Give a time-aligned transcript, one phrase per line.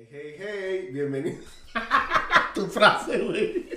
[0.00, 1.36] Hey, hey, hey, bienvenido.
[2.54, 3.68] tu frase, güey.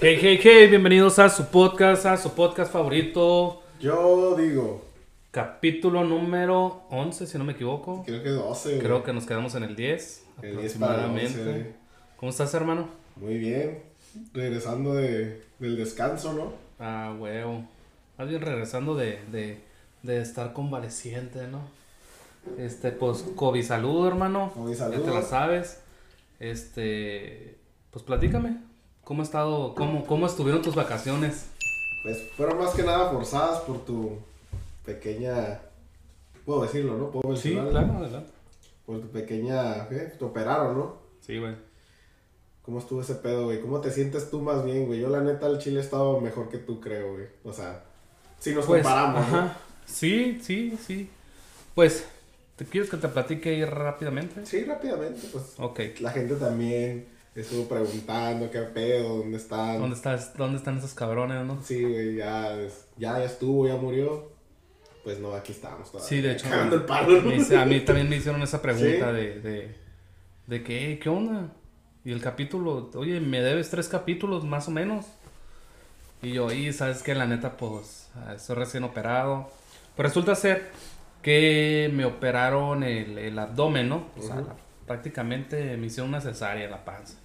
[0.00, 3.62] Hey, hey, hey, bienvenidos a su podcast, a su podcast favorito.
[3.78, 4.84] Yo digo,
[5.30, 8.02] Capítulo número 11, si no me equivoco.
[8.04, 8.80] creo que 12, güey.
[8.82, 11.40] Creo que nos quedamos en el 10 El 10 para el aproximadamente.
[11.40, 11.66] 11, güey.
[12.16, 12.88] ¿Cómo estás, hermano?
[13.14, 13.84] Muy bien.
[14.34, 16.54] Regresando de, del descanso, ¿no?
[16.80, 17.64] Ah, huevo.
[18.18, 19.60] Más bien regresando de, de,
[20.02, 21.60] de estar convaleciente, ¿no?
[22.58, 24.52] Este, pues, COVID salud, hermano.
[24.54, 25.80] COVID Ya te la sabes.
[26.40, 27.58] Este,
[27.90, 28.58] pues platícame.
[29.04, 31.46] ¿Cómo ha estado, cómo, cómo estuvieron tus vacaciones?
[32.02, 34.18] Pues fueron más que nada forzadas por tu
[34.84, 35.60] pequeña.
[36.44, 37.10] Puedo decirlo, ¿no?
[37.10, 38.30] Puedo Sí, claro, adelante.
[38.86, 39.88] Por tu pequeña.
[39.88, 39.96] ¿Qué?
[39.96, 40.96] Te operaron, ¿no?
[41.20, 41.54] Sí, güey.
[42.62, 43.60] ¿Cómo estuvo ese pedo, güey?
[43.60, 45.00] ¿Cómo te sientes tú más bien, güey?
[45.00, 47.26] Yo, la neta, el chile estaba mejor que tú, creo, güey.
[47.44, 47.84] O sea,
[48.38, 49.56] si nos Pues, comparamos, ajá.
[49.84, 51.10] Sí, sí, sí.
[51.74, 52.06] Pues,
[52.56, 54.40] ¿te quieres que te platique ahí rápidamente?
[54.40, 54.46] ¿no?
[54.46, 55.54] Sí, rápidamente, pues.
[55.58, 55.80] Ok.
[56.00, 59.80] La gente también estuvo preguntando qué pedo, dónde están.
[59.80, 61.62] ¿Dónde, estás, ¿Dónde están esos cabrones, no?
[61.62, 62.56] Sí, güey, ya,
[62.96, 64.30] ya, ya estuvo, ya murió.
[65.04, 66.08] Pues no, aquí estamos todavía.
[66.08, 66.48] Sí, de hecho.
[66.48, 67.32] Cagando el palo.
[67.34, 69.16] hice- a mí también me hicieron esa pregunta ¿Sí?
[69.16, 69.76] de, de,
[70.46, 71.52] de que, "Hey, ¿qué onda?
[72.04, 75.06] Y el capítulo, oye, me debes tres capítulos más o menos.
[76.20, 79.50] Y yo, y sabes que la neta, pues, ah, estoy recién operado.
[79.96, 80.70] Pero resulta ser
[81.22, 84.06] que me operaron el, el abdomen, ¿no?
[84.18, 84.56] O sea, la-
[84.86, 87.18] prácticamente me hicieron una cesárea en la panza.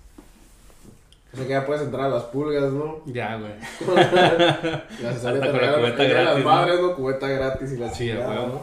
[1.33, 3.01] O sea que ya puedes entrar a las pulgas, ¿no?
[3.05, 3.51] Ya, güey.
[5.19, 6.95] Sale Hasta con la cubeta gratis, las madres, ¿no?
[6.95, 8.35] Cubeta gratis y la Sí, chingada.
[8.47, 8.61] ¿no?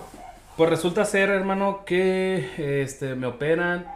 [0.56, 3.86] Pues resulta ser, hermano, que este, me operan.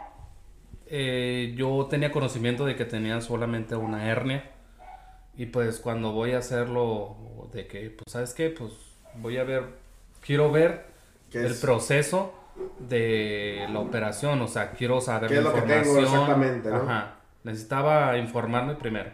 [0.87, 4.43] Eh, yo tenía conocimiento de que tenía solamente una hernia.
[5.35, 7.15] Y pues cuando voy a hacerlo,
[7.53, 8.49] de que, pues, ¿sabes qué?
[8.49, 8.71] Pues
[9.15, 9.63] voy a ver,
[10.21, 10.88] quiero ver ¿Qué
[11.33, 11.59] el es?
[11.61, 12.33] proceso
[12.79, 14.41] de la operación.
[14.41, 16.13] O sea, quiero saber ¿Qué la es lo que tengo información.
[16.21, 16.75] exactamente, no?
[16.77, 17.15] Ajá.
[17.43, 19.11] Necesitaba informarme primero.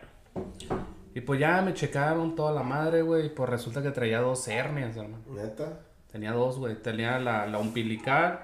[1.14, 3.28] Y pues ya me checaron toda la madre, güey.
[3.28, 5.24] Y pues resulta que traía dos hernias, hermano.
[5.30, 5.80] ¿Neta?
[6.12, 6.76] Tenía dos, güey.
[6.82, 8.40] Tenía la, la umbilical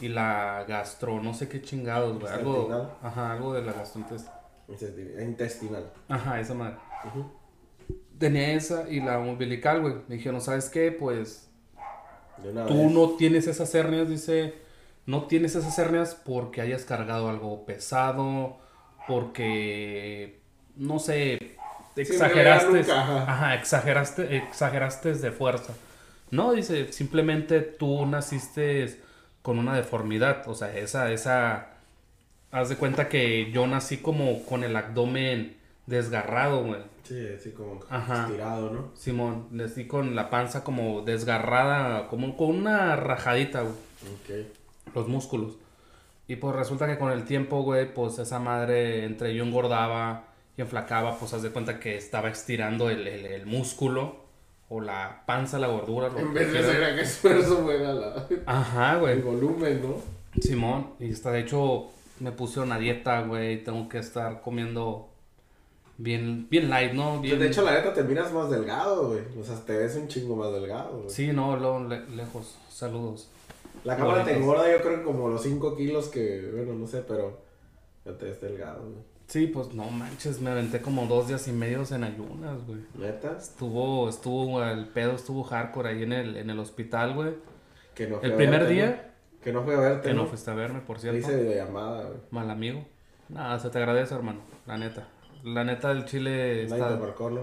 [0.00, 2.32] y la gastro, no sé qué chingados, güey.
[2.32, 4.40] Algo, ajá, algo de la gastrointestinal.
[4.68, 5.92] Intesti- Intestinal.
[6.08, 6.76] Ajá, esa madre.
[7.06, 7.30] Ujú.
[8.18, 9.94] Tenía esa y la umbilical, güey.
[10.08, 10.90] Me dijeron, ¿sabes qué?
[10.92, 11.50] Pues
[12.52, 12.92] tú vez.
[12.92, 14.54] no tienes esas hernias, dice.
[15.06, 18.56] No tienes esas hernias porque hayas cargado algo pesado,
[19.06, 20.40] porque,
[20.76, 21.56] no sé,
[21.94, 22.90] exageraste.
[22.90, 25.74] Ajá, exageraste, exageraste de fuerza.
[26.30, 28.98] No, dice, simplemente tú naciste
[29.42, 30.48] con una deformidad.
[30.48, 31.68] O sea, esa, esa.
[32.50, 35.56] Haz de cuenta que yo nací como con el abdomen
[35.86, 36.80] desgarrado, güey.
[37.02, 38.24] Sí, así como Ajá.
[38.24, 38.90] estirado, ¿no?
[38.94, 43.74] Simón, nací con la panza como desgarrada, como con una rajadita, güey,
[44.14, 44.94] Ok.
[44.94, 45.58] los músculos.
[46.26, 50.24] Y pues resulta que con el tiempo, güey, pues esa madre, entre yo engordaba
[50.56, 54.24] y enflacaba, pues haz de cuenta que estaba estirando el, el- el músculo
[54.70, 56.08] o la panza, la gordura.
[56.08, 58.26] lo En que vez de hacer esfuerzo, fuera la...
[58.46, 59.20] Ajá, el güey.
[59.20, 60.40] volumen, ¿no?
[60.40, 61.90] Simón, y está de hecho
[62.20, 65.10] me pusieron a dieta, güey, tengo que estar comiendo
[65.98, 67.20] bien, bien light, ¿no?
[67.20, 67.38] Bien...
[67.38, 69.20] De hecho, la neta, te miras más delgado, güey.
[69.40, 71.10] O sea, te ves un chingo más delgado, güey.
[71.10, 73.30] Sí, no, lo, le- lejos, saludos.
[73.84, 77.38] La cámara te engorda, yo creo como los 5 kilos que, bueno, no sé, pero
[78.04, 79.14] ya te ves delgado, güey.
[79.26, 82.80] Sí, pues no manches, me aventé como dos días y medio en ayunas, güey.
[82.94, 83.36] ¿Neta?
[83.38, 87.32] Estuvo, estuvo, el pedo estuvo hardcore ahí en el, en el hospital, güey.
[87.94, 89.42] Que no fui El a primer verte, día, ¿no?
[89.42, 90.28] Que no fui a verte, que no ¿no?
[90.28, 91.18] fuiste a verme, por cierto.
[91.18, 92.18] hice videollamada, güey.
[92.30, 92.84] Mal amigo.
[93.30, 95.08] Nada, se te agradece, hermano, la neta.
[95.44, 96.96] La neta del Chile Nadie te está...
[96.96, 97.42] marcó, ¿no?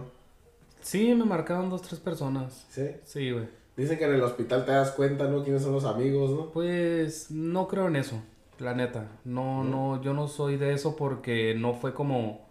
[0.82, 2.66] Sí, me marcaron dos, tres personas.
[2.70, 2.90] Sí.
[3.06, 3.48] Sí, güey.
[3.78, 5.44] Dicen que en el hospital te das cuenta, ¿no?
[5.44, 6.50] Quiénes son los amigos, ¿no?
[6.52, 8.22] Pues no creo en eso,
[8.60, 9.08] la neta.
[9.24, 12.50] No, no, yo no soy de eso porque no fue como...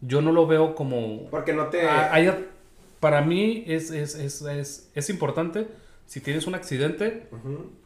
[0.00, 1.28] Yo no lo veo como...
[1.30, 1.86] Porque no te...
[1.86, 2.38] Ah,
[3.00, 5.68] para mí es, es, es, es, es importante.
[6.06, 7.28] Si tienes un accidente,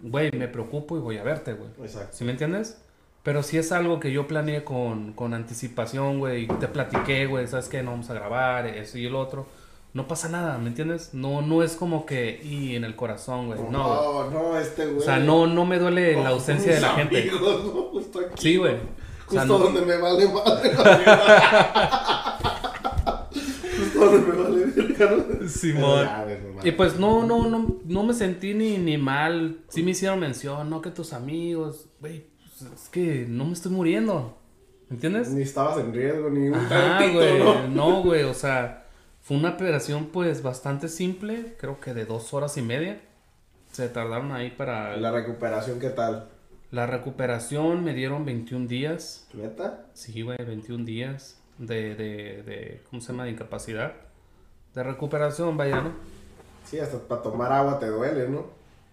[0.00, 1.70] güey, me preocupo y voy a verte, güey.
[1.82, 2.16] Exacto.
[2.16, 2.81] ¿Sí me entiendes?
[3.22, 7.46] Pero si es algo que yo planeé con, con anticipación, güey, y te platiqué, güey,
[7.46, 7.82] ¿sabes qué?
[7.82, 9.46] No vamos a grabar, eso y el otro.
[9.94, 11.10] No pasa nada, ¿me entiendes?
[11.12, 13.60] No, no es como que, y en el corazón, güey.
[13.70, 14.98] No, no, no, este güey.
[14.98, 17.30] O sea, no, no me duele la ausencia de la gente.
[17.30, 17.38] ¿no?
[17.92, 18.34] Justo aquí.
[18.38, 18.74] Sí, güey.
[19.28, 20.70] O sea, Justo no- donde me vale madre.
[23.78, 25.48] Justo donde me vale.
[25.48, 26.08] Simón.
[26.64, 29.58] Y pues no, no, no, no me sentí ni, ni mal.
[29.69, 32.26] Sí me hicieron mención, no que tus amigos, güey,
[32.69, 34.37] pues, es que no me estoy muriendo.
[34.88, 35.31] ¿Me entiendes?
[35.31, 37.38] Ni estabas en riesgo, ni un Ajá, tantito, güey.
[37.38, 37.69] ¿no?
[37.69, 38.87] No, güey, o sea,
[39.23, 43.00] fue una operación pues bastante simple, creo que de dos horas y media.
[43.73, 44.97] Se tardaron ahí para...
[44.99, 46.29] La recuperación, ¿qué tal?
[46.70, 49.26] La recuperación me dieron 21 días.
[49.32, 49.87] ¿Neta?
[49.94, 53.25] Sí, güey, 21 días de, de, de, ¿cómo se llama?
[53.25, 53.93] De incapacidad.
[54.75, 55.93] De recuperación, vaya, ¿no?
[56.65, 58.47] Sí, hasta para tomar agua te duele, ¿no?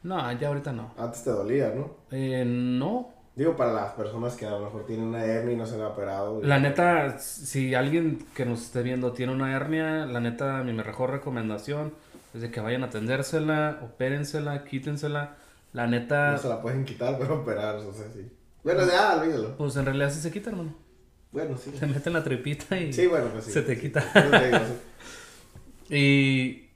[0.03, 0.91] No, ya ahorita no.
[0.97, 1.91] Antes te dolía, ¿no?
[2.11, 3.09] Eh, no.
[3.39, 5.81] Digo, para las personas que a lo mejor tienen una hernia y no se han
[5.83, 6.41] operado.
[6.43, 11.11] La neta, si alguien que nos esté viendo tiene una hernia, la neta, mi mejor
[11.11, 11.93] recomendación
[12.33, 15.37] es de que vayan a atendérsela, opérensela, quítensela.
[15.71, 18.29] La neta, No se la pueden quitar, pero operar, o sea, sí.
[18.61, 19.55] Bueno, ya, olvídalo.
[19.55, 20.75] pues en realidad sí se quita, hermano.
[21.31, 21.71] Bueno, sí.
[21.71, 23.51] Te meten la tripita y Sí, bueno, pues sí.
[23.53, 24.03] se te quita.
[24.15, 24.73] Yo te digo, sí.
[25.95, 26.69] Y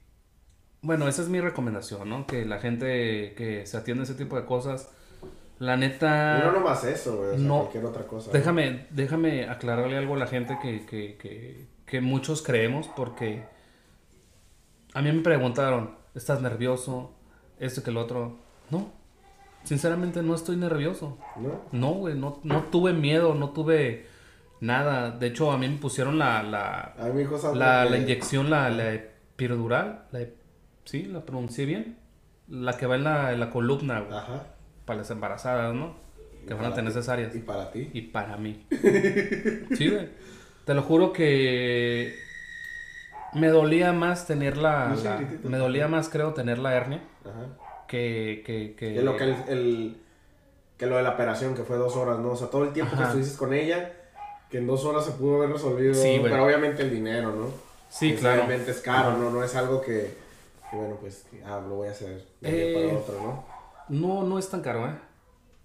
[0.82, 2.26] bueno, esa es mi recomendación, ¿no?
[2.26, 4.90] Que la gente que se atiende a ese tipo de cosas,
[5.64, 6.40] la neta...
[6.42, 7.60] Y no nomás eso, güey, o sea, No.
[7.62, 8.32] cualquier otra cosa.
[8.32, 13.44] Déjame, déjame aclararle algo a la gente que, que, que, que muchos creemos porque
[14.94, 17.14] a mí me preguntaron, ¿estás nervioso?
[17.60, 18.38] Esto que el otro.
[18.70, 18.92] No,
[19.64, 21.18] sinceramente no estoy nervioso.
[21.38, 21.62] ¿No?
[21.72, 24.08] No, güey, no, no tuve miedo, no tuve
[24.60, 25.12] nada.
[25.12, 28.94] De hecho, a mí me pusieron la, la, A sabe la, la inyección, la, la
[28.94, 30.06] epidural.
[30.12, 30.36] La, ep-
[30.86, 31.98] sí, la pronuncié bien.
[32.50, 34.44] La que va en la, en la columna, güey, Ajá.
[34.86, 35.96] Para las embarazadas, ¿no?
[36.48, 37.34] Que van a tener cesáreas.
[37.36, 37.90] Y para ti.
[37.94, 38.66] Y para mí.
[39.78, 40.10] Sí, güey.
[40.66, 42.16] Te lo juro que
[43.34, 45.50] me dolía más tener la, No sé, la- gritito.
[45.50, 47.48] me dolía más creo tener la hernia Ajá.
[47.88, 48.94] que que, que...
[48.94, 49.98] Que lo que el, el-
[50.78, 52.32] que lo de la operación, que fue dos horas, ¿no?
[52.32, 53.94] O sea, todo el tiempo que estuviste con ella,
[54.50, 55.94] que en dos horas se pudo haber resolvido.
[55.94, 56.32] Sí, güey.
[56.32, 57.48] pero obviamente el dinero, ¿no?
[57.90, 58.44] Sí, claro.
[58.44, 59.30] Obviamente es caro, ¿no?
[59.30, 60.14] No es algo que,
[60.70, 62.10] que, bueno, pues, ah, lo voy a hacer
[62.42, 63.46] de un día Eh, para otro, ¿no?
[63.90, 64.98] No, no es tan caro, ¿eh?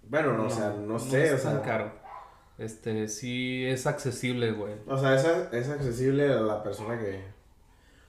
[0.09, 1.93] Bueno, no, o sea, no, sé, es o tan caro.
[2.57, 4.75] Este, sí es accesible, güey.
[4.87, 7.23] O sea, es, es accesible a la persona que.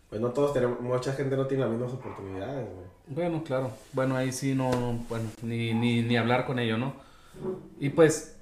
[0.09, 0.79] Pues no todos tenemos.
[0.81, 2.87] Mucha gente no tiene las mismas oportunidades, güey.
[3.07, 3.71] Bueno, claro.
[3.93, 6.93] Bueno, ahí sí no, no, bueno, ni, ni, ni hablar con ello, ¿no?
[7.79, 8.35] Y pues...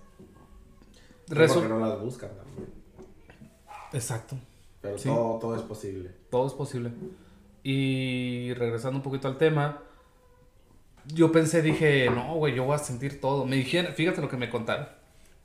[1.28, 2.70] Porque no las buscan también.
[3.92, 4.38] Exacto.
[4.82, 5.10] Pero Sí.
[5.10, 6.12] todo, todo es posible.
[6.30, 6.92] Todo es posible.
[7.64, 9.82] Y regresando un poquito al tema,
[11.08, 13.46] yo pensé, dije, no, güey, yo voy a sentir todo.
[13.46, 14.88] Me dijeron, fíjate lo que me contaron.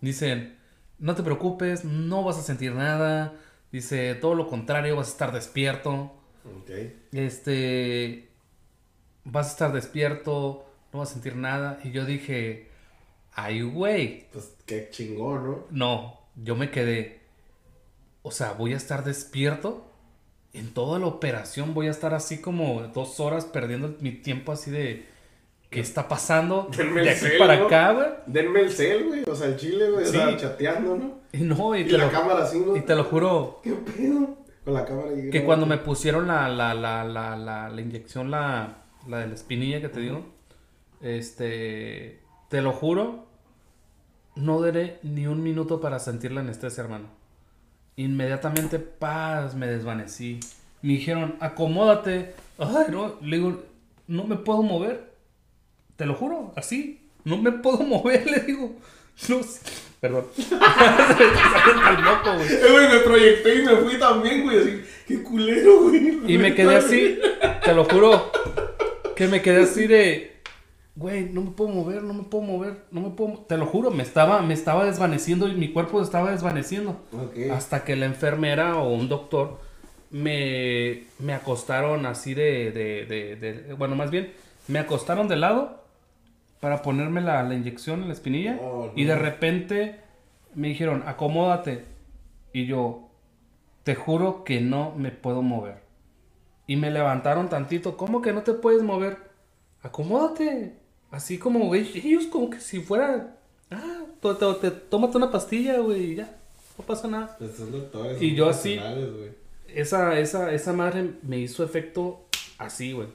[0.01, 0.59] Dicen,
[0.99, 3.35] no te preocupes, no vas a sentir nada.
[3.71, 6.13] Dice, todo lo contrario, vas a estar despierto.
[6.45, 6.71] Ok.
[7.13, 8.29] Este,
[9.25, 11.79] vas a estar despierto, no vas a sentir nada.
[11.85, 12.69] Y yo dije,
[13.33, 15.67] ay, güey, Pues qué chingón, ¿no?
[15.71, 17.21] no, yo me quedé.
[18.23, 19.89] O sea, voy a estar despierto.
[20.53, 24.71] En toda la operación voy a estar así como dos horas perdiendo mi tiempo así
[24.71, 25.11] de...
[25.73, 26.69] ¿Qué está pasando?
[26.77, 27.65] Denme el de aquí cel, para ¿no?
[27.67, 28.07] acá, güey.
[28.27, 29.25] Denme el cel, güey.
[29.27, 30.05] O sea, el chile, güey.
[30.05, 30.19] Sí.
[30.19, 31.21] O sea, chateando, ¿no?
[31.33, 32.77] Y no, y Y te, la lo, cámara así, ¿no?
[32.77, 34.37] y te lo juro, ¿Qué pedo?
[34.65, 38.31] Con la cámara y que cuando me pusieron la, la, la, la, la, la inyección,
[38.31, 40.27] la, la de la espinilla que te digo,
[41.01, 42.21] este,
[42.51, 43.25] te lo juro,
[44.37, 47.07] no duré ni un minuto para sentir la anestesia, hermano.
[47.97, 50.39] Inmediatamente, paz, me desvanecí.
[50.83, 52.35] Me dijeron, acomódate.
[52.59, 53.63] Ay, no, le digo,
[54.07, 55.12] no me puedo mover.
[56.03, 57.01] Te lo juro, así.
[57.23, 58.75] No me puedo mover, le digo.
[59.29, 59.61] No sé.
[60.01, 60.25] Perdón.
[62.03, 62.49] Moco, güey.
[62.53, 64.59] Eh, güey, me proyecté y me fui también, güey.
[64.61, 66.19] Así, qué culero, güey.
[66.27, 67.21] Y me quedé así,
[67.65, 68.33] te lo juro,
[69.15, 70.41] que me quedé así de,
[70.97, 73.47] güey, no me puedo mover, no me puedo mover, no me puedo, mo-".
[73.49, 77.01] te lo juro, me estaba, me estaba desvaneciendo y mi cuerpo se estaba desvaneciendo.
[77.13, 77.53] Ok.
[77.53, 79.61] Hasta que la enfermera o un doctor
[80.11, 84.33] me, me acostaron así de, de, de, de- bueno, más bien,
[84.67, 85.82] me acostaron de lado
[86.63, 89.99] para ponerme la, la inyección en la espinilla Oh, y de repente
[90.55, 91.87] me dijeron, acomódate.
[92.53, 93.09] Y yo,
[93.83, 95.83] te juro que no me puedo mover.
[96.69, 99.19] Y me levantaron tantito, ¿cómo que no te puedes mover?
[99.83, 100.77] Acomódate.
[101.11, 103.35] Así como, güey, ellos como que si fuera,
[103.73, 104.05] ah,
[104.61, 106.37] te, tómate una pastilla, güey, y ya,
[106.79, 107.37] no pasa nada.
[107.41, 107.61] Pues.
[108.23, 108.79] Y yo así-.
[109.67, 112.25] Esa, esa, esa madre me hizo efecto
[112.57, 113.09] así, güey.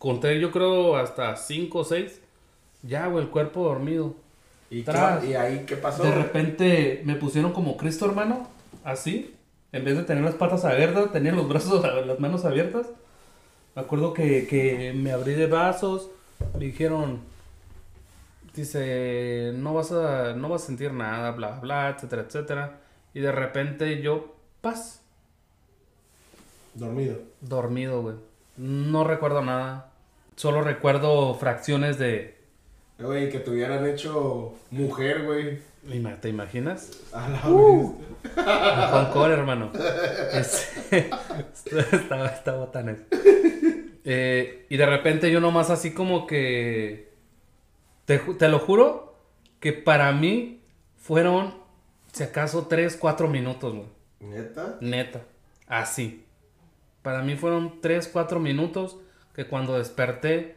[0.00, 2.22] Conté yo creo hasta 5 o 6.
[2.82, 4.14] Ya, güey, el cuerpo dormido.
[4.70, 5.22] ¿Y, Tras.
[5.22, 6.02] ¿Y ahí qué pasó?
[6.02, 8.48] De repente me pusieron como Cristo, hermano.
[8.82, 9.36] Así.
[9.72, 12.86] En vez de tener las patas abiertas, tenía los brazos, las manos abiertas.
[13.74, 16.08] Me acuerdo que, que me abrí de brazos.
[16.54, 17.20] Me dijeron,
[18.54, 22.80] dice, no vas a, no vas a sentir nada, bla, bla, etcétera, etcétera.
[23.12, 25.02] Y de repente yo, paz,
[26.72, 27.18] Dormido.
[27.42, 28.16] dormido, güey.
[28.56, 29.89] No recuerdo nada.
[30.40, 32.34] Solo recuerdo fracciones de...
[32.98, 35.58] Güey, que te hubieran hecho mujer, güey.
[36.22, 36.92] ¿Te imaginas?
[37.12, 37.94] A la Uh.
[38.24, 38.32] vez.
[38.90, 39.70] Con core, hermano.
[40.32, 40.72] Es-
[41.92, 43.00] está, está botanes.
[44.02, 47.12] Eh, y de repente yo nomás así como que
[48.06, 49.14] Te, te lo juro
[49.60, 50.62] que para mí
[50.96, 51.52] fueron,
[52.14, 53.88] si acaso, 3, 4 minutos, güey.
[54.20, 54.78] ¿Neta?
[54.80, 55.20] Neta.
[55.66, 56.24] Así.
[57.02, 58.96] Para mí fueron 3, 4 minutos
[59.40, 60.56] que cuando desperté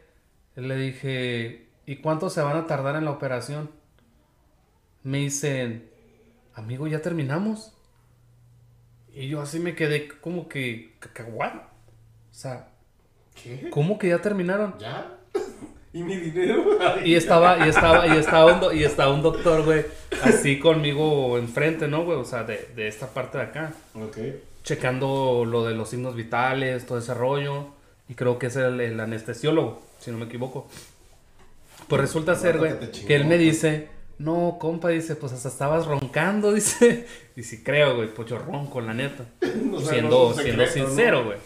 [0.56, 3.70] le dije, ¿y cuánto se van a tardar en la operación?
[5.02, 5.88] Me dicen,
[6.54, 7.72] amigo, ya terminamos.
[9.14, 11.62] Y yo así me quedé como que, cacahuano.
[11.62, 12.68] O sea,
[13.42, 13.70] ¿Qué?
[13.70, 14.74] ¿cómo que ya terminaron?
[14.78, 15.16] ¿Ya?
[15.94, 16.62] ¿Y mi dinero?
[17.06, 19.86] Y estaba, y estaba, y estaba un, do- y estaba un doctor, güey,
[20.22, 22.18] así conmigo enfrente, ¿no, güey?
[22.18, 23.72] O sea, de, de esta parte de acá.
[23.94, 24.18] Ok.
[24.62, 27.68] checando lo de los signos vitales, todo ese rollo.
[28.08, 30.66] Y creo que es el, el anestesiólogo, si no me equivoco.
[31.88, 35.86] Pues resulta ser, güey, que que él me dice, no, compa, dice, pues hasta estabas
[35.86, 37.06] roncando, dice.
[37.36, 39.24] Y sí creo, güey, pues yo ronco, la neta.
[39.72, 41.24] O sea, siendo no siendo secreto, sincero, ¿no?
[41.26, 41.38] güey.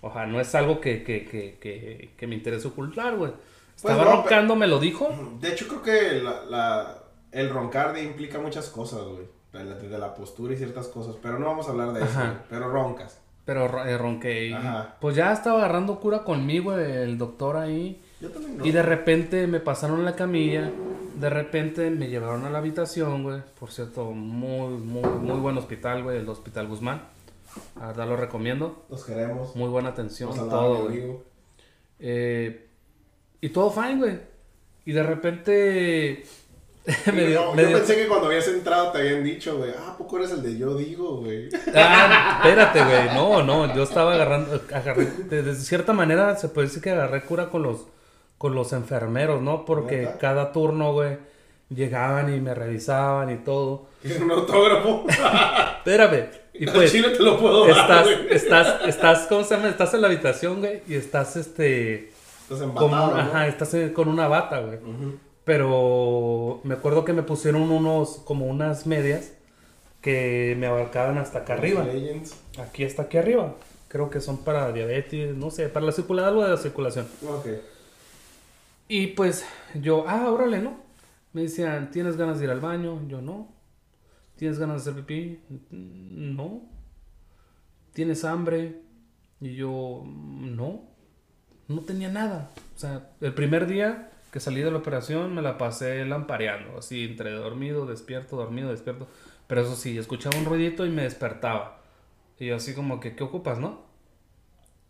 [0.00, 3.32] Ojalá, no es algo que, que, que, que, me interese ocultar, güey.
[3.80, 5.08] Pues Estaba no, roncando, me lo dijo.
[5.40, 6.98] De hecho, creo que la, la-
[7.32, 9.26] el roncar implica muchas cosas, güey.
[9.52, 11.16] De la, de la postura y ciertas cosas.
[11.22, 12.20] Pero no vamos a hablar de eso.
[12.50, 13.18] Pero roncas.
[13.48, 14.48] Pero ro- eh, ronqué.
[14.48, 14.96] y- Ajá.
[15.00, 17.98] pues ya estaba agarrando cura conmigo, el doctor ahí.
[18.20, 18.66] Yo también no.
[18.66, 20.70] Y de repente me pasaron la camilla,
[21.18, 23.40] de repente me llevaron a la habitación, güey.
[23.58, 27.00] Por cierto, muy, muy, muy buen hospital, güey, el Hospital Guzmán.
[27.80, 28.84] La verdad lo recomiendo.
[28.90, 29.56] Los queremos.
[29.56, 31.14] Muy buena atención, Nos todo, güey.
[32.00, 32.66] Eh,
[33.40, 34.18] y todo fine, güey.
[34.84, 36.22] Y de repente
[37.12, 39.90] me Y dio, no, yo pensé que cuando habías entrado te habían dicho, güey, ah,
[39.92, 41.48] ¿a poco eres el de yo digo, güey?
[41.74, 43.14] Ah, espérate, güey.
[43.14, 47.22] No, no, yo estaba agarrando, agarré, de, de cierta manera se puede decir que agarré
[47.22, 47.86] cura con los,
[48.38, 49.64] con los enfermeros, ¿no?
[49.64, 50.18] Porque ¿Neta?
[50.18, 51.18] cada turno, güey,
[51.68, 53.86] llegaban y me revisaban y todo.
[54.02, 55.04] ¿Quieres un autógrafo?
[55.78, 56.26] Espérame.
[56.54, 58.26] Y Al pues, chile te lo puedo dar, estás, güey.
[58.34, 59.68] estás, estás, ¿cómo se llama?
[59.68, 63.16] Estás en la habitación, güey, y estás, este, Estás con, embatado, ¿no?
[63.20, 64.78] ajá, estás en- con una bata, güey.
[64.78, 65.18] Ujú.
[65.48, 69.32] Pero me acuerdo que me pusieron unos, como unas medias
[70.02, 71.84] que me abarcaban hasta acá arriba.
[71.84, 72.36] Legends.
[72.58, 73.54] Aquí hasta aquí arriba.
[73.88, 77.06] Creo que son para diabetes, no sé, para la circulación, algo de la circulación.
[77.26, 77.46] Ok.
[78.88, 79.42] Y pues
[79.74, 80.80] yo, ah, órale, ¿no?
[81.32, 83.00] Me decían, ¿tienes ganas de ir al baño?
[83.08, 83.48] Yo no.
[84.36, 85.40] ¿Tienes ganas de hacer pipí?
[85.70, 86.60] "Mm, No.
[87.94, 88.82] ¿Tienes hambre?
[89.40, 90.82] Y yo, "Mm, no.
[91.68, 92.50] No tenía nada.
[92.76, 97.04] O sea, el primer día que salí de la operación me la pasé lampareando, así
[97.04, 99.08] entre dormido, despierto, dormido, despierto.
[99.46, 101.80] Pero eso sí, escuchaba un ruidito y me despertaba.
[102.38, 103.86] Y yo así como que, ¿qué ocupas, no?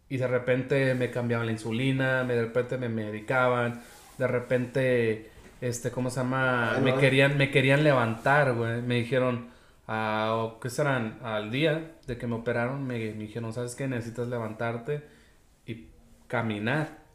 [0.08, 3.82] Y de repente me cambiaban la insulina, me- de repente me medicaban,
[4.16, 6.76] de repente, este, ¿cómo se llama?
[6.76, 6.96] Ay, me no.
[6.96, 8.80] querían, me querían levantar, güey.
[8.82, 9.48] Me dijeron,
[9.86, 11.18] ah, ¿qué serán?
[11.22, 13.86] Al día de que me operaron, me, me dijeron, ¿sabes qué?
[13.88, 15.02] Necesitas levantarte
[15.66, 15.88] y
[16.28, 17.07] caminar.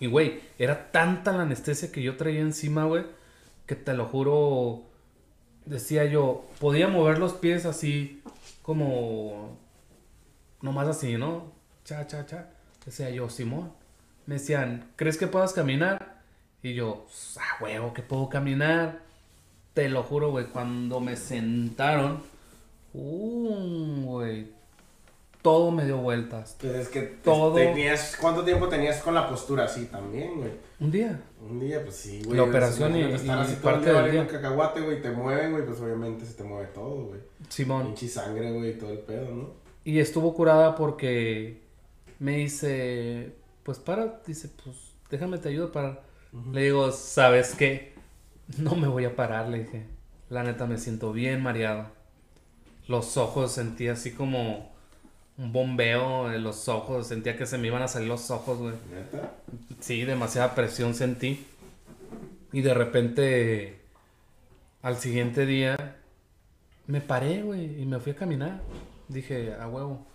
[0.00, 3.04] Y, güey, era tanta la anestesia que yo traía encima, güey,
[3.66, 4.82] que te lo juro,
[5.66, 8.22] decía yo, podía mover los pies así,
[8.62, 9.58] como,
[10.62, 11.52] nomás así, ¿no?
[11.84, 12.48] Cha, cha, cha.
[12.84, 13.72] Decía yo, Simón.
[14.26, 16.22] Me decían, ¿crees que puedas caminar?
[16.62, 17.06] Y yo,
[17.38, 19.00] ah, huevo, que puedo caminar.
[19.74, 22.22] Te lo juro, güey, cuando me sentaron,
[22.94, 24.48] uh, güey,
[25.42, 26.56] todo me dio vueltas.
[26.60, 27.54] Pero es que Todo.
[27.54, 30.50] tenías, ¿cuánto tiempo tenías con la postura así también, güey?
[30.80, 31.22] Un día.
[31.40, 32.36] Un día, pues sí, güey.
[32.36, 34.26] La operación y- estar y así todo el parte día del día.
[34.26, 37.20] cacahuate, güey, te mueven, güey, pues obviamente se te mueve todo, güey.
[37.48, 37.86] Simón.
[37.86, 39.50] Pinche sangre, güey, todo el pedo, ¿no?
[39.84, 41.62] Y estuvo curada porque
[42.18, 43.32] me dice,
[43.62, 44.76] pues para, dice, pues
[45.10, 46.02] déjame te ayudo a parar.
[46.52, 47.94] Le digo, ¿sabes qué?
[48.58, 49.86] No me voy a parar, le dije.
[50.28, 51.86] La neta me siento bien mareado.
[52.88, 54.69] Los ojos sentí así como
[55.40, 58.74] un bombeo en los ojos, sentía que se me iban a salir los ojos, güey.
[58.92, 59.32] ¿Neta?
[59.80, 61.46] Sí, demasiada presión sentí.
[62.52, 63.80] Y de repente,
[64.82, 65.96] al siguiente día,
[66.86, 68.60] me paré, güey, y me fui a caminar.
[69.08, 70.06] Dije, a huevo.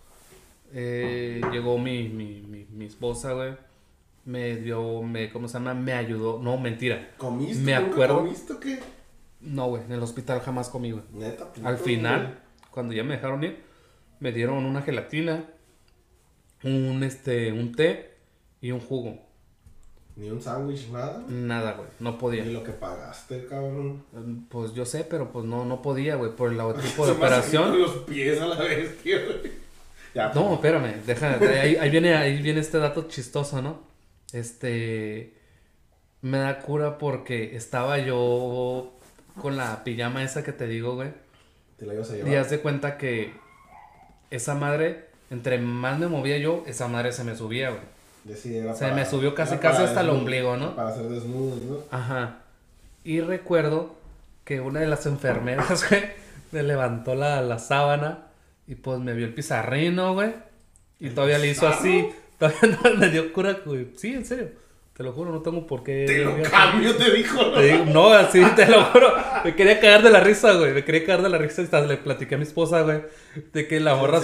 [0.74, 3.56] Eh, llegó mi, mi, mi, mi esposa, güey.
[4.26, 5.74] Me dio, me, ¿cómo se llama?
[5.74, 6.40] Me ayudó.
[6.40, 7.14] No, mentira.
[7.18, 7.64] ¿Comiste?
[7.64, 8.18] Me ¿Nunca acuerdo.
[8.18, 8.80] ¿Comiste o qué?
[9.42, 11.04] No, güey, en el hospital jamás comí, güey.
[11.14, 13.64] Neta, Al final, cuando ya me dejaron ir,
[14.20, 15.46] me dieron una gelatina,
[16.64, 18.16] un, este, un té
[18.62, 19.20] y un jugo.
[20.16, 21.24] Ni un sándwich, nada.
[21.28, 22.46] Nada, güey, no podía.
[22.46, 24.06] Ni lo que pagaste, cabrón.
[24.50, 27.26] Pues yo sé, pero pues no, no podía, güey, por el tipo Se de me
[27.26, 27.80] operación.
[27.82, 29.52] los pies a la bestia, güey.
[30.14, 33.82] Ya, No, espérame, deja, ahí, ahí viene, ahí viene este dato chistoso, ¿no?
[34.32, 35.34] Este,
[36.22, 38.94] me da cura porque estaba yo
[39.42, 41.10] con la pijama esa que te digo, güey.
[41.76, 42.32] Te la ibas a llevar.
[42.32, 43.34] Y haz de cuenta que
[44.32, 47.82] esa madre, entre más me movía yo, esa madre se me subía, güey.
[48.28, 50.76] Era Se para- me subió casi casi hasta el ombligo, ¿no?
[50.76, 51.78] Para hacer desnudos, ¿no?
[51.92, 52.40] Ajá.
[53.04, 53.96] Y recuerdo
[54.44, 56.04] que una de las enfermeras, güey,
[56.52, 58.28] me levantó la, la sábana
[58.68, 60.34] y pues me vio el pizarrino, güey.
[61.00, 62.10] Y todavía le hizo así.
[62.40, 63.90] Todavía no me dio cura, güey.
[63.96, 64.50] Sí, en serio.
[64.96, 66.06] Te lo juro, no tengo por qué.
[66.08, 67.36] Te lo cambio, te dijo.
[67.42, 67.52] ¿no?
[67.56, 69.12] Te digo, no, así te lo juro.
[69.44, 70.72] Me quería cagar de la risa, güey.
[70.74, 71.62] Me quería cagar de la risa.
[71.62, 73.02] Y hasta le platiqué a mi esposa, güey.
[73.52, 74.22] De que la ¿Se morra.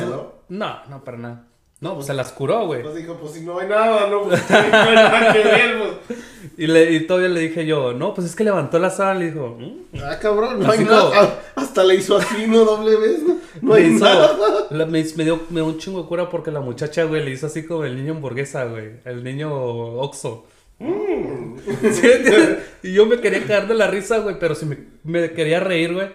[0.48, 1.48] No, no, para nada.
[1.82, 2.84] No, pues se las curó, güey.
[2.84, 4.22] Pues dijo, pues si no hay nada, ¿no?
[4.24, 6.20] Pues no hay nada que ver, pues.
[6.58, 9.20] Y, le, y todavía le dije yo, no, pues es que levantó la sábana.
[9.20, 9.98] Le dijo, "Mm".
[10.04, 11.40] Ah, cabrón, no Así hay como- nada.
[11.56, 12.64] Hasta le hizo así, ¿no?
[12.64, 13.36] Doble vez, ¿no?
[13.62, 14.38] No hay hizo- nada.
[14.70, 17.32] la- me, me dio, me dio un chingo de cura porque la muchacha, güey, le
[17.32, 18.92] hizo así como el niño hamburguesa, güey.
[19.04, 20.46] El niño Oxo.
[20.82, 21.56] Mm.
[22.84, 25.94] Y yo me quería caer de la risa, güey, pero si me, me quería reír,
[25.94, 26.08] güey,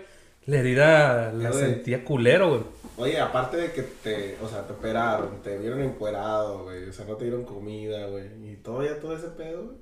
[0.46, 2.62] la herida la sentía culero, güey.
[2.98, 7.04] Oye, aparte de que te, o sea, te operaron, te vieron encuerado, güey, o sea,
[7.04, 9.76] no te dieron comida, güey, y todo ya todo ese pedo, güey.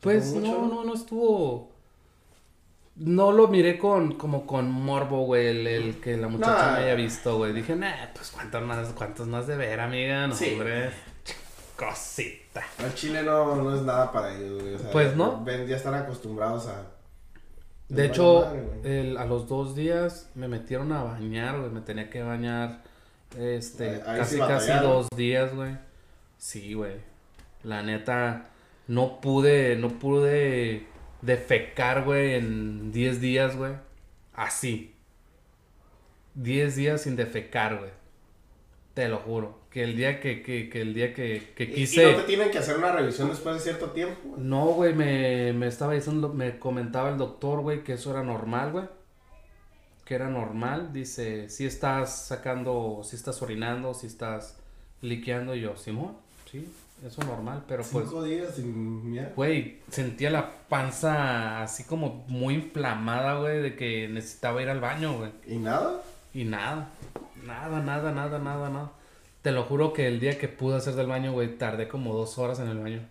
[0.00, 0.66] Pues no, ¿no?
[0.68, 1.72] no, no estuvo.
[2.94, 6.78] No lo miré con, como con morbo, güey, el, el que la muchacha Nah.
[6.78, 7.52] me haya visto, güey.
[7.52, 10.52] Dije, nah, pues cuántos más, cuántos más de ver, amiga, no, Sí.
[10.52, 10.90] hombre.
[11.76, 12.64] Cosita.
[12.78, 15.42] El chile no, no es nada para ellos, güey, o sea, Pues, ¿no?
[15.44, 16.86] Ven, ya están acostumbrados a...
[17.88, 21.70] De hecho, madre, el- a los dos días me metieron a bañar, güey.
[21.70, 22.82] Me tenía que bañar,
[23.38, 25.76] este, Ahí- casi, sí casi dos días, güey.
[26.38, 26.94] Sí, güey.
[27.62, 28.46] La neta,
[28.88, 30.86] no pude, no pude
[31.22, 33.74] defecar, güey, en 10 días, güey.
[34.34, 34.92] Así.
[36.34, 37.90] 10 días sin defecar, güey.
[38.96, 39.58] Te lo juro.
[39.70, 42.08] Que el día que, que, que el día que, que ¿Y- quise...
[42.08, 44.30] ¿Y no te tienen que hacer una revisión después de cierto tiempo?
[44.30, 44.40] güey?
[44.42, 48.72] No, güey, me, me estaba diciendo, me comentaba el doctor, güey, que eso era normal,
[48.72, 48.86] güey.
[50.06, 50.94] Que era normal.
[50.94, 54.56] Dice, si estás sacando, si estás orinando, si estás
[55.02, 55.54] liqueando.
[55.54, 56.16] Y yo, Simón,
[56.50, 56.66] sí,
[57.06, 59.32] eso es normal, pero pues, Cinco días sin mierda.
[59.36, 65.18] güey, sentía la panza así como muy inflamada, güey, de que necesitaba ir al baño,
[65.18, 65.32] güey.
[65.46, 66.00] ¿Y nada?
[66.36, 66.90] Y nada,
[67.46, 68.92] nada, nada, nada, nada, nada.
[69.40, 72.36] Te lo juro que el día que pude hacer del baño, güey, tardé como dos
[72.36, 73.08] horas en el baño.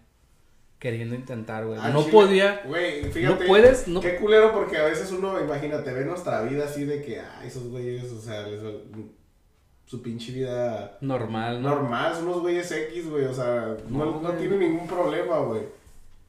[0.78, 1.80] Queriendo intentar, güey.
[1.80, 2.62] Al No chile, podía.
[2.68, 3.42] Güey, fíjate.
[3.44, 7.02] No puedes, no- Qué culero porque a veces uno, imagínate, ve nuestra vida así de
[7.02, 8.62] que, ay, esos güeyes, o sea, les,
[9.86, 11.70] su pinche vida Normal, ¿no?
[11.70, 14.38] normal, son unos güeyes X, güey, o sea, no, No, no güey.
[14.38, 15.62] tiene ningún problema, güey.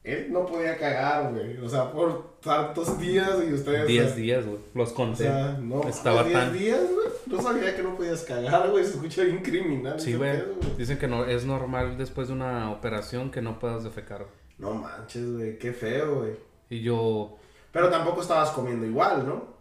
[0.07, 3.83] Él no podía cagar, güey, o sea, por tantos días y ustedes...
[3.83, 4.59] o Diez sea, días, güey.
[4.73, 5.23] Los O conté.
[5.23, 7.07] sea, no, Estaba diez tan- días, güey.
[7.27, 8.85] No sabía que no podías cagar, güey.
[8.85, 9.99] Se escucha bien criminal.
[9.99, 10.41] sí, güey.
[10.77, 14.19] Dicen que no, es normal después de una operación que no puedas defecar.
[14.19, 14.31] güey.
[14.57, 15.57] No manches, güey.
[15.59, 16.31] Qué feo, güey.
[16.69, 17.35] Y yo.
[17.73, 19.57] Pero tampoco estabas comiendo igual, ¿no?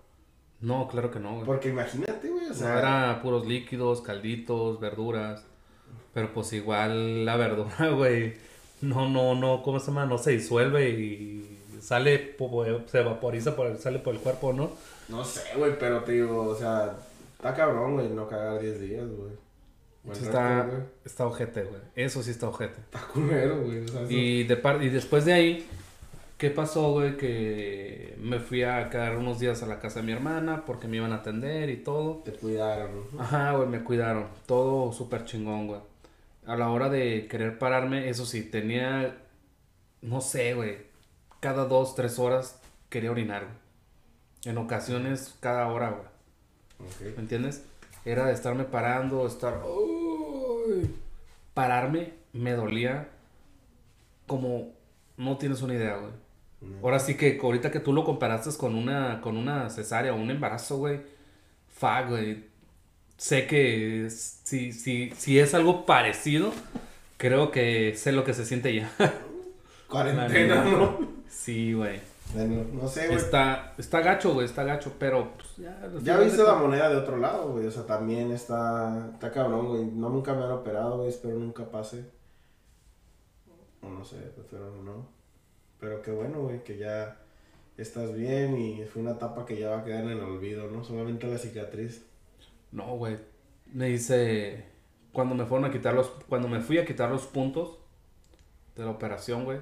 [0.61, 1.45] No, claro que no, güey.
[1.45, 2.47] Porque imagínate, güey.
[2.47, 5.45] O No, sea, era puros líquidos, calditos, verduras.
[6.15, 8.35] Pero pues igual la verdura, güey.
[8.89, 10.07] No, no, no, ¿cómo se llama?
[10.07, 12.37] No se disuelve y sale,
[12.87, 14.71] se vaporiza, por el, sale por el cuerpo, ¿no?
[15.09, 16.97] No sé, güey, pero te digo, o sea,
[17.37, 19.33] está cabrón, güey, no cagar 10 días, güey.
[20.13, 20.83] Está, güey.
[21.05, 21.81] está ojete, güey.
[21.97, 22.79] Eso sí está ojete.
[22.81, 23.85] Está culero, güey.
[23.85, 25.67] O sea, eso- Y, de par- y después de ahí,
[26.39, 27.17] ¿qué pasó, güey?
[27.17, 30.99] Que me fui a quedar unos días a la casa de mi hermana porque me
[30.99, 32.23] iban a atender y todo.
[32.25, 33.21] te cuidaron, ¿no?
[33.21, 34.27] Ajá, güey, me cuidaron.
[34.47, 35.81] Todo súper chingón, güey.
[36.47, 39.17] A la hora de querer pararme, eso sí, tenía,
[40.01, 40.79] no sé, güey,
[41.41, 43.57] cada dos, tres horas quería orinar, güey.
[44.45, 46.07] En ocasiones, cada hora, güey.
[47.01, 47.19] ¿Me Ok.
[47.19, 47.65] entiendes?
[48.05, 49.61] Era de estarme parando, estar...
[49.67, 50.95] ¡Uy!
[51.55, 53.09] Pararme me dolía
[54.27, 54.73] como...
[55.17, 56.13] No tienes una idea, güey.
[56.61, 56.77] No.
[56.85, 60.31] Ahora sí que ahorita que tú lo comparaste con una, con una cesárea o un
[60.31, 61.01] embarazo, güey.
[61.69, 62.45] Fa, güey.
[63.17, 66.53] Sé que si, si, si es algo parecido,
[67.17, 68.91] creo que sé lo que se siente ya.
[69.89, 70.65] Cuarentena.
[70.65, 70.99] ¿no?
[71.29, 72.01] sí, güey.
[72.35, 73.19] Bueno, no sé, güey.
[73.19, 75.91] Está, está gacho, güey, está gacho, pero pues, ya...
[76.03, 77.67] Ya viste la moneda de otro lado, güey.
[77.67, 79.85] O sea, también está, está cabrón, güey.
[79.87, 81.09] No nunca me han operado, güey.
[81.09, 82.05] Espero nunca pase.
[83.81, 85.09] O no sé, espero no.
[85.79, 87.17] Pero qué bueno, güey, que ya
[87.77, 90.83] estás bien y fue una etapa que ya va a quedar en el olvido, ¿no?
[90.83, 92.05] Solamente la cicatriz.
[92.77, 93.17] No, güey.
[93.73, 94.67] Me dice...
[95.13, 96.09] Cuando me fueron a quitar los...
[96.29, 97.79] Cuando me fui a quitar los puntos
[98.77, 99.59] de la operación, güey.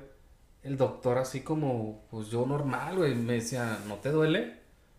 [0.64, 2.04] El doctor así como...
[2.10, 3.14] Pues yo normal, güey.
[3.14, 4.58] Me decía, ¿no te duele?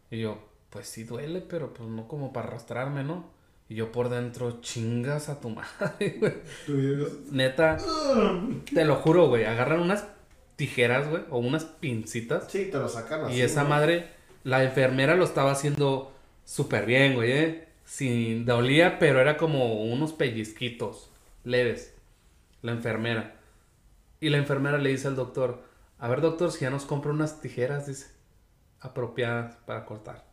[0.10, 3.36] Y yo, pues sí duele, pero pues no como para arrastrarme, ¿no?
[3.68, 5.50] Y yo por dentro, chingas a tu
[5.80, 6.34] madre, güey.
[7.32, 7.78] Neta,
[8.74, 9.44] te lo juro, güey.
[9.44, 10.08] Agarran unas
[10.56, 11.24] tijeras, güey.
[11.32, 12.50] O unas pincitas.
[12.50, 13.36] Sí, te lo sacan así.
[13.36, 14.08] Y esa madre,
[14.46, 16.14] la enfermera lo estaba haciendo
[16.46, 17.66] súper bien, güey, ¿eh?
[17.86, 21.12] Sin dolía, pero era como unos pellizquitos
[21.44, 21.94] leves.
[22.62, 23.36] la enfermera.
[24.20, 25.64] Y la enfermera le dice al doctor,
[26.00, 28.08] a ver doctor, si ya nos compra unas tijeras, dice,
[28.80, 30.26] apropiadas para cortar.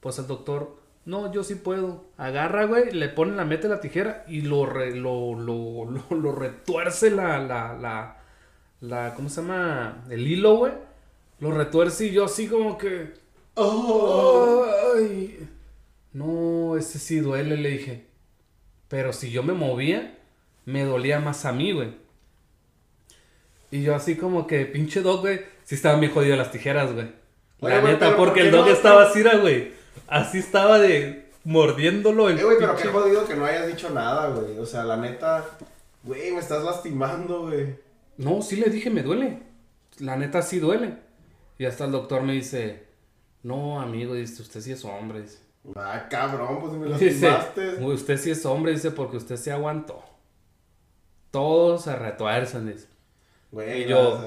[0.00, 2.04] Pues el doctor, no, yo sí puedo.
[2.16, 7.38] Agarra, güey, le pone, la mete la tijera y lo, lo, lo, lo, retuerce la,
[7.38, 8.18] la, la,
[8.80, 10.04] la, ¿cómo se llama?
[10.08, 10.72] El hilo, güey.
[11.40, 13.14] Lo retuerce y yo así como que...
[13.54, 14.64] Oh.
[14.94, 15.48] Ay.
[16.12, 18.06] No, ese sí duele, le dije.
[18.88, 20.18] Pero si yo me movía,
[20.64, 21.94] me dolía más a mí, güey.
[23.70, 27.12] Y yo así como que, pinche dog, güey, sí estaban bien jodidas las tijeras, güey.
[27.60, 29.72] La neta, porque el dog estaba así, güey.
[30.08, 34.28] Así estaba de mordiéndolo el Eh, güey, pero qué jodido que no hayas dicho nada,
[34.30, 34.58] güey.
[34.58, 35.44] O sea, la neta,
[36.02, 37.76] güey, me estás lastimando, güey.
[38.16, 39.38] No, sí le dije, me duele.
[39.98, 40.94] La neta sí duele.
[41.58, 42.86] Y hasta el doctor me dice,
[43.42, 45.38] no, amigo, dice, usted sí es hombre, dice.
[45.76, 47.72] Ah, cabrón, pues me lastimaste.
[47.72, 50.02] Dice, usted sí es hombre, dice, porque usted se aguantó.
[51.30, 52.88] Todos se retuercen, dice.
[53.52, 54.20] Güey, y yo,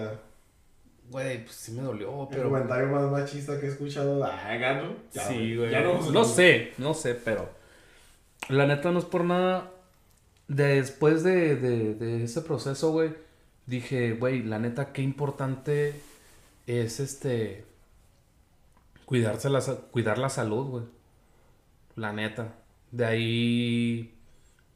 [1.09, 2.43] güey, pues sí me dolió, pero...
[2.43, 4.95] El comentario más machista que he escuchado, ah, gano.
[5.09, 5.71] sí, güey.
[6.11, 7.49] no, sé, no sé, pero...
[8.49, 9.71] La neta no es por nada.
[10.49, 13.13] Después de, de, de ese proceso, güey,
[13.65, 15.95] dije, güey, la neta, qué importante
[16.67, 17.65] es este...
[19.05, 20.83] Cuidarse la, cuidar la salud, güey.
[21.95, 22.55] La neta.
[22.91, 24.13] De ahí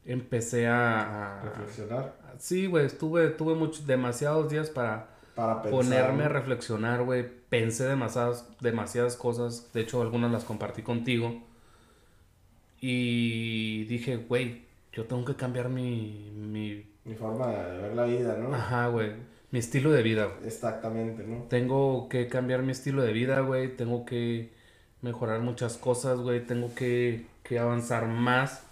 [0.04, 1.40] empecé a...
[1.44, 2.14] Reflexionar.
[2.38, 7.26] sí, güey, estuve, tuve muchos, demasiados días para, para ponerme a reflexionar, güey.
[7.48, 9.72] Pensé demasiadas, demasiadas cosas.
[9.72, 11.42] De hecho, algunas las compartí contigo.
[12.80, 16.86] Y dije, güey, yo tengo que cambiar mi, mi...
[17.04, 18.54] Mi forma de ver la vida, ¿no?
[18.54, 19.12] Ajá, güey.
[19.50, 20.28] Mi estilo de vida.
[20.44, 21.44] Exactamente, ¿no?
[21.44, 23.74] Tengo que cambiar mi estilo de vida, güey.
[23.76, 24.52] Tengo que
[25.02, 26.44] mejorar muchas cosas, güey.
[26.46, 28.62] Tengo que, que avanzar más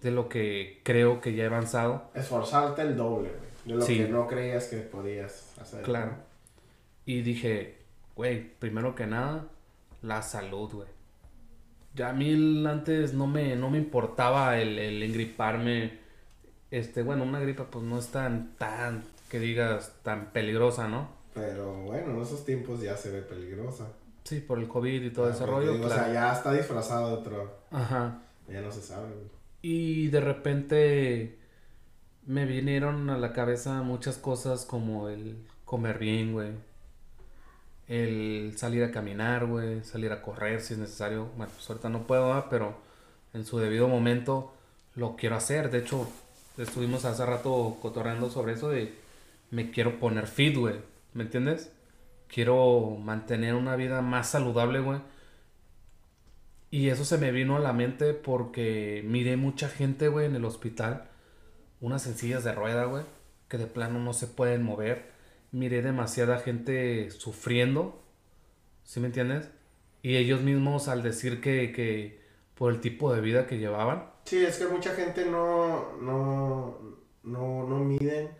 [0.00, 2.10] de lo que creo que ya he avanzado.
[2.14, 3.52] Esforzarte el doble, güey.
[3.64, 5.82] De lo que no creías que podías hacer.
[5.82, 6.16] Claro.
[7.06, 7.78] Y dije,
[8.16, 9.46] güey, primero que nada,
[10.02, 10.88] la salud, güey.
[11.94, 16.00] Ya a mí antes no me, no me importaba el, el engriparme.
[16.70, 21.08] Este, bueno, una gripa pues no es tan, tan, que digas, tan peligrosa, ¿no?
[21.34, 23.88] Pero bueno, en esos tiempos ya se ve peligrosa.
[24.32, 25.74] Sí, por el COVID y todo ah, ese rollo.
[25.74, 27.58] O sea, ya está disfrazado de otro.
[27.70, 28.22] Ajá.
[28.48, 29.26] Ya no se sabe, güey.
[29.60, 31.38] Y de repente
[32.24, 36.52] me vinieron a la cabeza muchas cosas como el comer bien, güey.
[37.88, 39.84] El salir a caminar, güey.
[39.84, 41.28] Salir a correr si es necesario.
[41.36, 42.74] Bueno, pues ahorita no puedo, pero
[43.34, 44.54] en su debido momento
[44.94, 45.70] lo quiero hacer.
[45.70, 46.08] De hecho,
[46.56, 48.94] estuvimos hace rato cotorreando sobre eso de
[49.50, 50.76] me quiero poner fit, güey.
[51.12, 51.70] ¿Me entiendes?
[52.32, 55.00] Quiero mantener una vida más saludable, güey.
[56.70, 60.46] Y eso se me vino a la mente porque miré mucha gente, güey, en el
[60.46, 61.10] hospital.
[61.82, 63.04] Unas sencillas de rueda, güey,
[63.48, 65.12] que de plano no se pueden mover.
[65.50, 68.02] Miré demasiada gente sufriendo,
[68.82, 69.50] ¿sí me entiendes?
[70.00, 72.22] Y ellos mismos al decir que, que
[72.54, 74.10] por el tipo de vida que llevaban.
[74.24, 76.78] Sí, es que mucha gente no, no,
[77.24, 78.30] no, no miden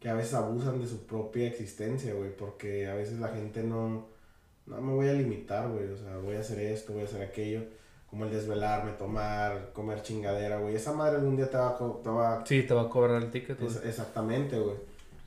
[0.00, 4.06] que a veces abusan de su propia existencia, güey, porque a veces la gente no
[4.68, 7.22] no me voy a limitar, güey, o sea, voy a hacer esto, voy a hacer
[7.22, 7.62] aquello,
[8.08, 12.44] como el desvelarme, tomar, comer chingadera, güey, esa madre algún día te va, te va...
[12.46, 13.72] Sí, te va a cobrar el ticket, güey.
[13.84, 14.76] exactamente, güey.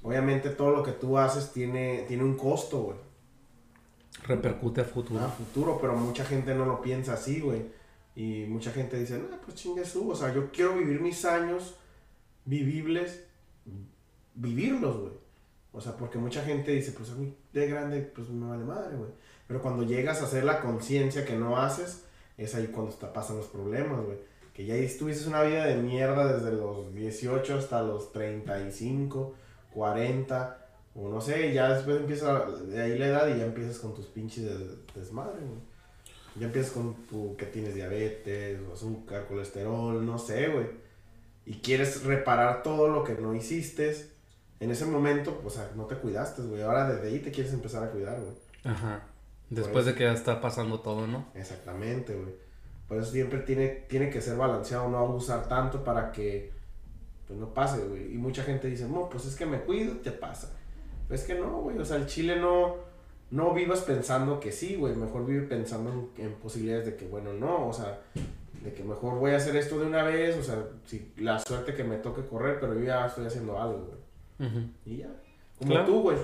[0.04, 2.98] Obviamente todo lo que tú haces tiene, tiene un costo, güey.
[4.24, 5.24] Repercute a futuro.
[5.24, 7.62] A futuro, pero mucha gente no lo piensa así, güey.
[8.16, 11.76] Y mucha gente dice, no, pues chingue su, o sea, yo quiero vivir mis años
[12.46, 13.24] vivibles,
[14.36, 15.14] vivirlos, güey.
[15.74, 18.98] O sea, porque mucha gente dice, pues a mí de grande, pues me vale madre,
[18.98, 19.12] güey.
[19.48, 22.06] Pero cuando llegas a hacer la conciencia que no haces,
[22.38, 24.18] es ahí cuando te pasan los problemas, güey.
[24.54, 29.34] Que ya estuviste una vida de mierda desde los 18 hasta los 35,
[29.74, 30.62] 40,
[30.96, 34.08] o no sé, ya después empieza de ahí la edad y ya empiezas con tus
[34.08, 35.72] pinches de, desmadre, güey.
[36.38, 40.68] Ya empiezas con tu que tienes diabetes, azúcar, colesterol, no sé, güey.
[41.46, 43.96] Y quieres reparar todo lo que no hiciste.
[44.62, 46.62] En ese momento, o sea, no te cuidaste, güey.
[46.62, 48.36] Ahora desde ahí te quieres empezar a cuidar, güey.
[48.64, 49.02] Ajá.
[49.50, 51.26] Después de que ya está pasando todo, ¿no?
[51.34, 52.36] Exactamente, güey.
[52.88, 56.52] Por eso siempre tiene, tiene que ser balanceado, no abusar tanto para que
[57.28, 58.14] pues, no pase, güey.
[58.14, 60.54] Y mucha gente dice, no, pues es que me cuido, te pasa.
[61.08, 61.80] Pero es que no, güey.
[61.80, 62.76] O sea, el chile no,
[63.32, 64.96] no vivas pensando que sí, güey.
[64.96, 67.68] Mejor vive pensando en, posibilidades de que, bueno, no.
[67.68, 68.00] O sea,
[68.64, 70.38] de que mejor voy a hacer esto de una vez.
[70.38, 73.86] O sea, si la suerte que me toque correr, pero yo ya estoy haciendo algo,
[73.86, 74.01] güey.
[74.86, 75.10] Y ya.
[75.60, 76.18] Como tú, güey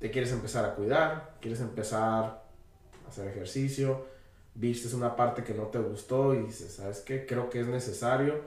[0.00, 2.42] te quieres empezar a cuidar, quieres empezar
[3.04, 4.06] a hacer ejercicio,
[4.54, 7.26] vistes una parte que no te gustó y dices, ¿sabes qué?
[7.26, 8.40] Creo que es necesario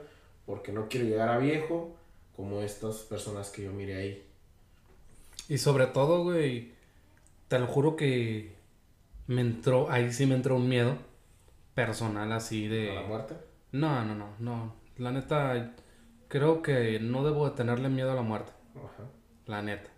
[0.46, 1.96] porque no quiero llegar a viejo
[2.36, 4.26] como estas personas que yo miré ahí.
[5.48, 6.72] Y sobre todo, güey,
[7.46, 8.56] te lo juro que
[9.28, 10.98] me entró, ahí sí me entró un miedo
[11.74, 12.90] personal así de...
[12.90, 13.36] ¿A la muerte?
[13.70, 14.74] No, no, no, no.
[14.98, 15.72] La neta,
[16.26, 18.50] creo que no debo de tenerle miedo a la muerte.
[18.76, 19.04] Ajá.
[19.46, 19.90] La neta.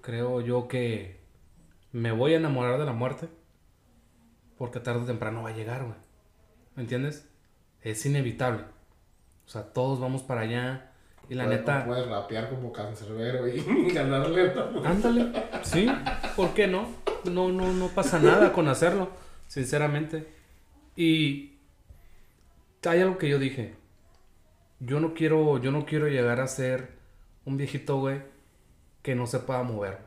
[0.00, 1.20] Creo yo que
[1.92, 3.28] me voy a enamorar de la muerte
[4.58, 5.96] porque tarde o temprano va a llegar, güey.
[6.74, 7.28] ¿Me entiendes?
[7.82, 8.64] Es inevitable.
[9.46, 10.92] O sea, todos vamos para allá.
[11.28, 11.84] Y la Puedes- neta...
[11.84, 15.86] Puedes rapear como cancerbero y ganarle la- Ándale, sí,
[16.36, 16.88] ¿por qué no?
[17.30, 19.08] No, no, no pasa nada con hacerlo,
[19.46, 20.32] sinceramente.
[20.96, 21.58] Y
[22.84, 23.76] hay algo que yo dije.
[24.80, 26.98] Yo no quiero, yo no quiero llegar a ser
[27.44, 28.22] un viejito, güey,
[29.02, 29.98] que no se pueda mover.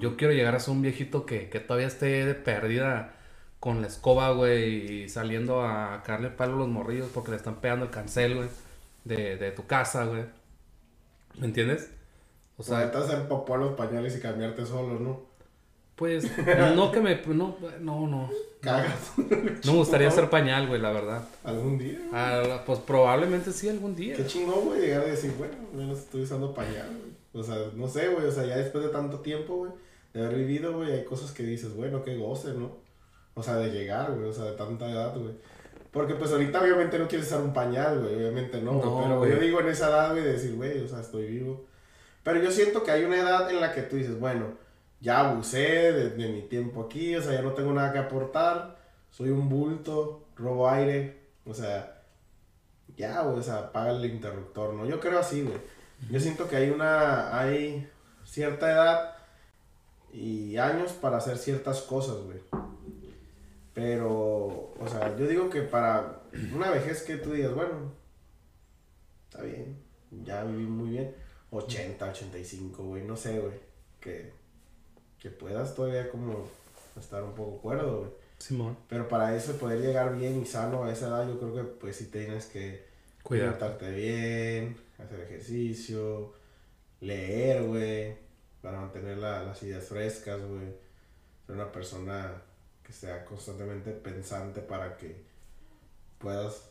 [0.00, 3.14] Yo quiero llegar a ser un viejito que, que todavía esté de perdida
[3.60, 7.60] con la escoba, güey, y saliendo a caerle palo a los morrillos porque le están
[7.60, 8.48] pegando el cancel, güey,
[9.04, 10.24] de, de tu casa, güey.
[11.38, 11.90] ¿Me entiendes?
[12.58, 15.25] O sea, los pañales y cambiarte solo, ¿no?
[15.96, 16.24] Pues,
[16.76, 17.20] no que me.
[17.26, 18.30] No, no, no.
[18.60, 19.12] Cagas.
[19.64, 21.22] No me gustaría ser pañal, güey, la verdad.
[21.44, 21.98] ¿Algún día?
[22.12, 24.16] Ah, pues probablemente sí algún día.
[24.16, 27.16] Qué chingón, güey, llegar a decir, bueno, menos estoy usando pañal, güey.
[27.32, 29.72] O sea, no sé, güey, o sea, ya después de tanto tiempo, güey,
[30.14, 32.70] de haber vivido, güey, hay cosas que dices, bueno, qué goce, ¿no?
[33.34, 35.34] O sea, de llegar, güey, o sea, de tanta edad, güey.
[35.92, 39.30] Porque pues ahorita obviamente no quieres usar un pañal, güey, obviamente no, No, pero güey.
[39.32, 41.64] yo digo en esa edad, güey, de decir, güey, o sea, estoy vivo.
[42.22, 44.46] Pero yo siento que hay una edad en la que tú dices, bueno,
[45.00, 48.78] ya abusé de, mi tiempo aquí, o sea, ya no tengo nada que aportar,
[49.10, 52.02] soy un bulto, robo aire, o sea,
[52.96, 54.86] ya, o sea, apaga el interruptor, ¿no?
[54.86, 55.58] Yo creo así, güey.
[56.10, 57.88] Yo siento que hay una, hay
[58.24, 59.16] cierta edad
[60.12, 62.40] y años para hacer ciertas cosas, güey.
[63.74, 66.22] Pero, o sea, yo digo que para
[66.54, 67.92] una vejez que tú digas, bueno,
[69.28, 69.78] está bien,
[70.24, 71.14] ya viví muy bien,
[71.50, 73.54] 80, 85, güey, no sé, güey,
[74.00, 74.32] que,
[75.20, 76.48] que puedas todavía como
[76.98, 78.10] estar un poco cuerdo, güey.
[78.38, 81.62] Simón, Pero para eso, poder llegar bien y sano a esa edad, yo creo que
[81.62, 82.84] pues sí tienes que
[83.48, 86.34] alimentarte bien, hacer ejercicio,
[87.00, 88.16] leer, güey,
[88.62, 90.66] para mantener la- las ideas frescas, güey.
[91.46, 92.42] Ser una persona
[92.82, 95.24] que sea constantemente pensante para que
[96.18, 96.70] puedas...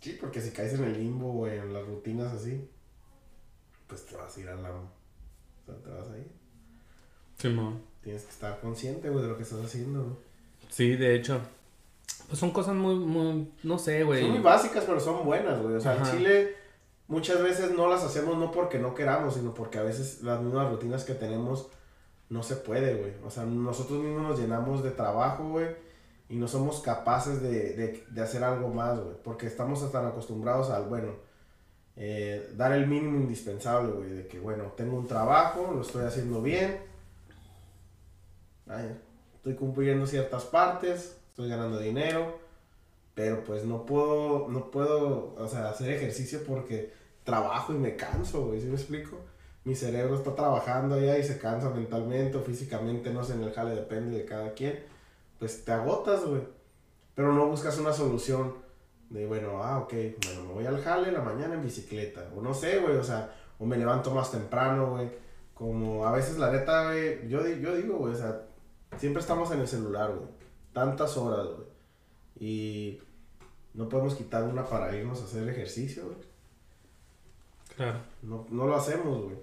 [0.00, 2.68] Sí, porque si caes en el limbo o en las rutinas así,
[3.86, 4.70] pues te vas a ir a la...
[4.72, 4.90] O
[5.66, 6.39] sea, te vas a ir.
[7.40, 7.82] Simón.
[8.02, 10.16] Tienes que estar consciente, güey, de lo que estás haciendo, güey.
[10.68, 11.40] Sí, de hecho.
[12.28, 13.52] Pues son cosas muy, muy.
[13.62, 14.22] No sé, güey.
[14.22, 15.74] Son muy básicas, pero son buenas, güey.
[15.74, 16.04] O sea, en.
[16.04, 16.54] Chile
[17.10, 20.70] muchas veces no las hacemos no porque no queramos, sino porque a veces las mismas
[20.70, 21.68] rutinas que tenemos
[22.30, 23.12] no se puede, güey.
[23.26, 25.66] O sea, nosotros mismos nos llenamos de trabajo, güey,
[26.28, 29.16] y no somos capaces de, de, de hacer algo más, güey.
[29.24, 31.14] Porque estamos tan acostumbrados al, bueno,
[31.96, 36.40] eh, dar el mínimo indispensable, güey, de que, bueno, tengo un trabajo, lo estoy haciendo
[36.40, 36.78] bien,
[38.70, 38.96] ay,
[39.34, 42.38] estoy cumpliendo ciertas partes, estoy ganando dinero,
[43.14, 46.92] pero pues no puedo, no puedo, o sea, hacer ejercicio porque
[47.24, 49.18] trabajo y me canso, güey, ¿sí me explico?
[49.64, 53.52] Mi cerebro está trabajando allá y se cansa mentalmente o físicamente, no sé, en el
[53.52, 54.78] jale depende de cada quien,
[55.38, 56.42] pues te agotas, güey,
[57.14, 58.54] pero no buscas una solución
[59.10, 59.92] de, bueno, ah, ok,
[60.24, 63.04] bueno, me voy al jale en la mañana en bicicleta, o no sé, güey, o
[63.04, 65.10] sea, o me levanto más temprano, güey,
[65.52, 68.46] como a veces la neta, güey, yo, yo digo, güey, o sea,
[68.98, 70.28] siempre estamos en el celular, güey,
[70.72, 71.68] tantas horas, güey,
[72.40, 73.00] y
[73.74, 76.16] no podemos quitar una para irnos a hacer ejercicio, güey.
[77.76, 78.00] Claro.
[78.22, 79.36] No, no lo hacemos, güey.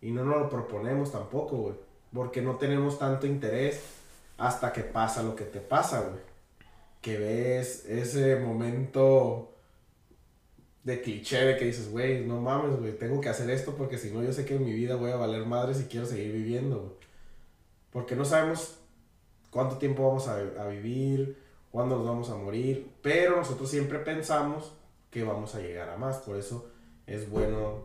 [0.00, 1.74] Y no nos lo proponemos tampoco, güey.
[2.12, 3.82] Porque no tenemos tanto interés
[4.36, 6.20] hasta que pasa lo que te pasa, güey.
[7.00, 9.52] Que ves ese momento
[10.84, 14.10] de cliché de que dices, güey, no mames, güey, tengo que hacer esto porque si
[14.10, 16.80] no yo sé que en mi vida voy a valer madre si quiero seguir viviendo,
[16.80, 16.92] güey.
[17.92, 18.78] Porque no sabemos
[19.50, 21.36] cuánto tiempo vamos a, a vivir,
[21.70, 24.72] cuándo nos vamos a morir, pero nosotros siempre pensamos
[25.10, 26.70] que vamos a llegar a más, por eso
[27.06, 27.84] es bueno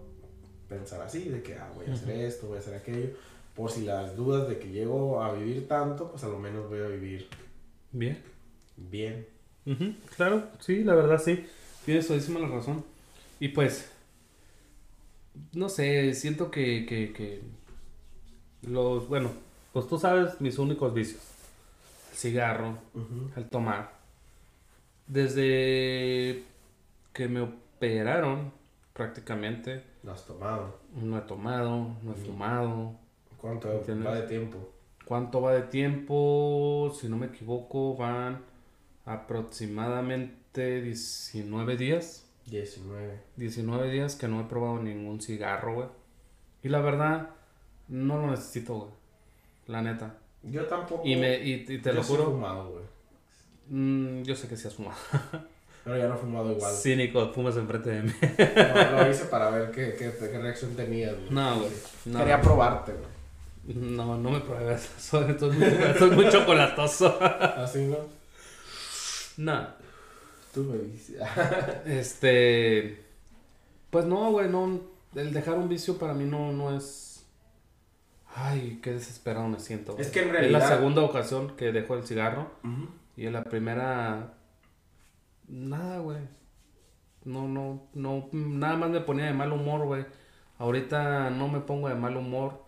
[0.69, 3.09] pensar así, de que ah, voy a hacer esto, voy a hacer aquello,
[3.55, 6.79] por si las dudas de que llego a vivir tanto, pues a lo menos voy
[6.79, 7.27] a vivir
[7.91, 8.21] Bien.
[8.75, 9.27] bien.
[9.65, 11.45] Ujú, Claro, sí, la verdad sí.
[11.85, 12.83] Tienes todísima la razón.
[13.39, 13.89] Y pues,
[15.53, 17.41] no sé, siento que, que, que
[18.61, 19.31] los, bueno,
[19.77, 21.21] pues tú sabes mis únicos vicios.
[22.09, 22.79] El cigarro,
[23.35, 23.91] el tomar.
[25.05, 26.43] Desde
[27.13, 28.51] que me operaron,
[28.93, 30.79] prácticamente, Lo has tomado.
[30.95, 32.25] no he tomado, no he Ujú.
[32.31, 32.95] fumado.
[33.39, 34.07] ¿Cuánto ¿Entiendes?
[34.07, 34.57] va de tiempo?
[35.05, 36.91] ¿Cuánto va de tiempo?
[36.99, 38.41] Si no me equivoco, van
[39.05, 43.19] aproximadamente 19 días 19.
[43.35, 45.87] 19 días que no he probado ningún cigarro, güey.
[46.63, 47.29] Y la verdad,
[47.87, 48.96] no lo necesito, güey.
[49.67, 50.15] La neta.
[50.43, 51.01] Yo tampoco.
[51.05, 52.25] Y, me, y, y te yo lo juro.
[52.25, 52.83] fumado, güey.
[53.69, 54.97] mm, yo sé que sí has fumado.
[55.83, 56.73] Pero ya no he fumado igual.
[56.75, 58.11] Cínico, fumas enfrente de mí.
[58.19, 61.29] No, lo hice para ver qué, qué, qué reacción tenías, güey.
[61.29, 61.71] No, güey.
[62.05, 62.19] No.
[62.19, 63.77] Quería probarte, güey.
[63.77, 64.89] No, no me pruebes.
[64.97, 67.17] Soy, soy muy, soy muy chocolatoso.
[67.21, 67.97] Así, ¿no?
[69.37, 69.67] no.
[70.53, 71.21] Tú me dices.
[71.85, 73.03] Este.
[73.89, 74.81] Pues no, güey, no.
[75.15, 77.06] El dejar un vicio para mí no, no es.
[78.35, 79.97] Ay, qué desesperado me siento.
[79.97, 80.59] Es que en Es realidad.
[80.59, 82.51] la segunda ocasión que dejo el cigarro.
[83.15, 84.33] Y en la primera.
[85.47, 86.19] Nada, güey.
[87.25, 88.29] No, no, no.
[88.31, 90.05] Nada más me ponía de mal humor, güey.
[90.59, 92.63] Ahorita no me pongo de mal humor.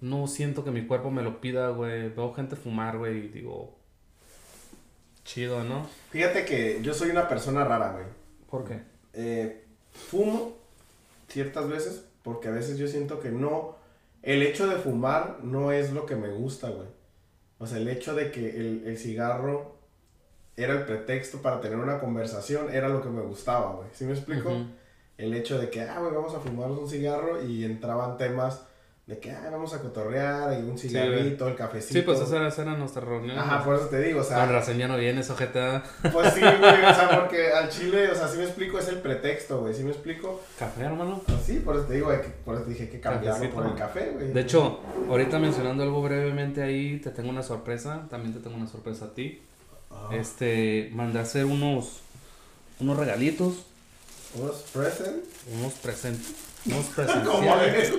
[0.00, 2.08] No siento que mi cuerpo me lo pida, güey.
[2.10, 3.76] Veo gente fumar, güey, y digo.
[5.24, 5.86] Chido, ¿no?
[6.10, 8.04] Fíjate que yo soy una persona rara, güey.
[8.50, 8.80] ¿Por qué?
[9.12, 10.56] Eh, fumo
[11.28, 13.76] ciertas veces porque a veces yo siento que no.
[14.22, 16.88] El hecho de fumar no es lo que me gusta, güey.
[17.58, 19.76] O sea, el hecho de que el, el cigarro
[20.56, 23.88] era el pretexto para tener una conversación era lo que me gustaba, güey.
[23.92, 24.52] ¿Sí me explico?
[25.16, 28.66] El hecho de que, ah, güey, vamos a fumarnos un cigarro y entraban temas
[29.10, 31.94] de que, ah, vamos a cotorrear y un cigarrito, el cafecito.
[31.94, 33.36] Sí, pues esa era, esa era nuestra reunión.
[33.38, 34.38] Ajá, por eso te digo, o sea.
[34.38, 35.82] Con razón ya no viene, ojeta.
[36.12, 38.98] Pues sí, güey, o sea, porque al chile, o sea, sí me explico, es el
[39.00, 40.40] pretexto, güey, sí me explico.
[40.58, 41.20] Café, hermano.
[41.26, 43.74] Pues sí, por eso te digo, que- por eso te dije que cambiarlo por el
[43.74, 44.32] café, güey.
[44.32, 48.06] De hecho, ahorita mencionando algo brevemente ahí, te tengo una sorpresa.
[48.08, 49.42] También te tengo una sorpresa a ti.
[49.90, 51.98] Ah, Este, mandé a hacer unos,
[52.78, 53.54] unos regalitos,
[54.36, 55.24] unos present.
[55.58, 56.32] unos presentes,
[56.66, 57.94] unos ¿Cómo presenciales, es?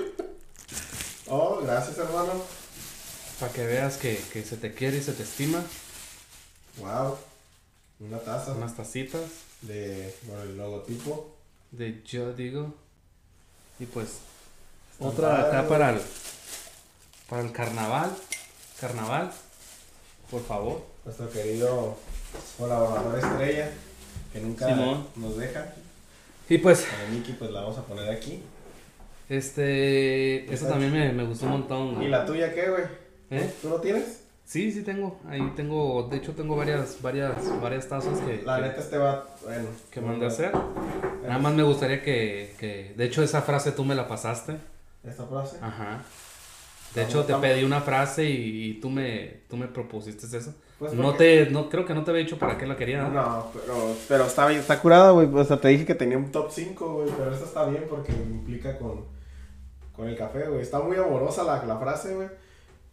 [1.34, 2.34] Oh, gracias, hermano.
[3.40, 5.64] para que veas que, que se te quiere y se te estima.
[6.78, 7.18] Wow.
[8.02, 9.22] Una taza Unas tacitas
[9.62, 11.34] de, bueno, el logotipo.
[11.72, 12.74] de yo digo.
[13.80, 14.10] Y pues,
[14.94, 16.02] Está otra padre, acá para el,
[17.30, 18.12] para el carnaval.
[18.80, 19.32] Carnaval,
[20.30, 20.86] por favor.
[21.06, 21.98] Nuestro querido
[22.58, 23.72] colaborador estrella,
[24.34, 25.08] que nunca Simón.
[25.16, 25.74] nos deja.
[26.50, 28.44] Y pues, A Miki, pues la vamos a poner aquí.
[29.32, 32.04] Este, eso también me, me gustó un montón.
[32.04, 32.84] ¿Y la tuya qué, güey?
[33.30, 33.50] ¿Eh?
[33.62, 34.26] ¿Tú no tienes?
[34.44, 35.22] Sí, sí tengo.
[35.30, 39.26] Ahí tengo, de hecho tengo varias, varias, varias tazas que, La que, neta este va,
[39.44, 39.70] bueno.
[39.90, 40.52] que mandé a hacer.
[41.24, 44.58] Nada más me gustaría que, que, de hecho esa frase tú me la pasaste.
[45.06, 45.58] Esta frase.
[45.62, 46.04] Ajá.
[46.94, 50.54] De hecho te pedí una frase y, y tú me, tú me propusiste eso.
[50.78, 53.04] Pues No te, no, creo que no te había dicho para qué la quería.
[53.04, 53.12] ¿no?
[53.12, 55.30] No, pero, pero está bien, está curada, güey.
[55.34, 57.10] O sea, te dije que tenía un top 5, güey.
[57.18, 59.06] Pero esta está bien porque implica con,
[59.96, 60.62] con el café, güey.
[60.62, 62.28] Está muy amorosa la, la frase, güey.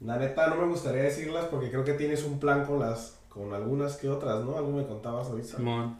[0.00, 3.52] La neta, no me gustaría decirlas porque creo que tienes un plan con las, con
[3.52, 4.56] algunas que otras, ¿no?
[4.56, 5.56] Algo me contabas ahorita.
[5.56, 5.98] Simón.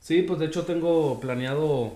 [0.00, 1.94] Sí, pues de hecho tengo planeado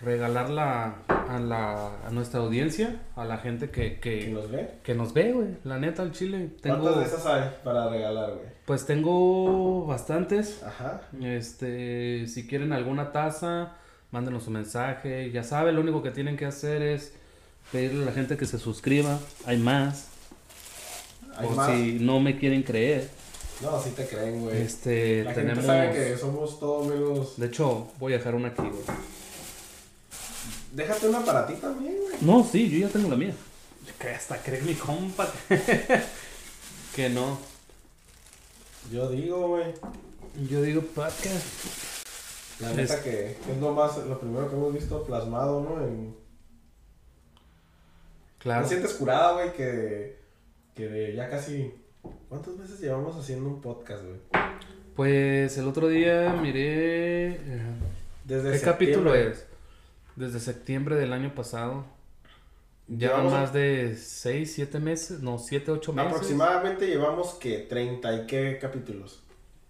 [0.00, 4.70] regalarla a la, a nuestra audiencia, a la gente que, ¿Quién que, los ve?
[4.82, 5.48] que nos ve, güey.
[5.64, 6.50] La neta, al chile.
[6.60, 8.46] Tengo, ¿Cuántas de esas hay para regalar, güey?
[8.66, 10.62] pues tengo bastantes.
[10.62, 11.02] Ajá.
[11.22, 13.74] Este, si quieren alguna taza,
[14.10, 15.30] mándenos un mensaje.
[15.30, 17.14] Ya saben, lo único que tienen que hacer es
[17.72, 19.18] pedirle a la gente que se suscriba.
[19.46, 20.06] Hay más.
[21.36, 21.70] ¿Hay o más?
[21.70, 23.10] si no me quieren creer.
[23.60, 24.62] No, sí te creen, güey.
[24.62, 25.64] Este, la tenemos.
[25.64, 27.36] gente sabe que somos todos menos...
[27.38, 28.82] De hecho, voy a dejar una aquí, güey.
[30.72, 32.16] Déjate una para ti también, güey.
[32.20, 33.34] No, sí, yo ya tengo la mía.
[33.98, 35.30] Que hasta cree mi compa.
[36.96, 37.38] que no.
[38.92, 39.72] Yo digo, güey.
[40.50, 41.46] Yo digo, podcast.
[42.60, 45.84] La neta Es- que es lo más, lo primero que hemos visto plasmado, ¿no?
[45.84, 46.14] En,
[48.44, 48.62] Claro.
[48.62, 50.18] ¿No sientes curada, güey, que,
[50.76, 51.74] que de ya casi...
[52.28, 54.18] ¿Cuántas veces llevamos haciendo un podcast, güey?
[54.94, 57.32] Pues el otro día miré.
[57.32, 57.62] eh,
[58.24, 58.62] Desde ¿Qué septiembre.
[58.62, 59.46] capítulo es?
[60.14, 61.84] Desde septiembre del año pasado.
[62.86, 66.12] Ya Llevamos- más de 6, 7 meses, no, 7, 8 meses.
[66.12, 69.22] Aproximadamente llevamos, que 30 y qué capítulos?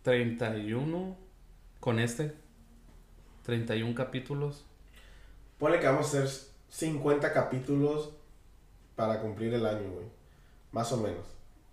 [0.02, 1.16] 31
[1.80, 2.32] con este.
[3.44, 4.66] 31 capítulos.
[5.58, 6.28] Ponle que vamos a hacer
[6.70, 8.12] 50 capítulos
[8.96, 10.06] para cumplir el año, güey.
[10.72, 11.26] Más o menos.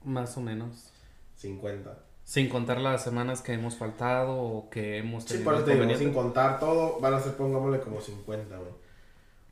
[0.03, 0.91] Más o menos.
[1.35, 1.97] 50.
[2.23, 5.75] Sin contar las semanas que hemos faltado o que hemos Sí, tenido por eso te
[5.75, 8.71] digo, sin contar todo, van a ser, pongámosle como 50, güey.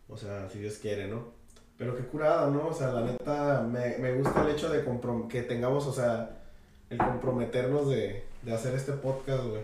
[0.08, 1.40] O sea, si Dios quiere, ¿no?
[1.78, 2.68] Pero qué curada, ¿no?
[2.68, 4.84] O sea, la neta, me, me gusta el hecho de
[5.30, 6.38] que tengamos, o sea,
[6.90, 9.62] el comprometernos de, de hacer este podcast, güey.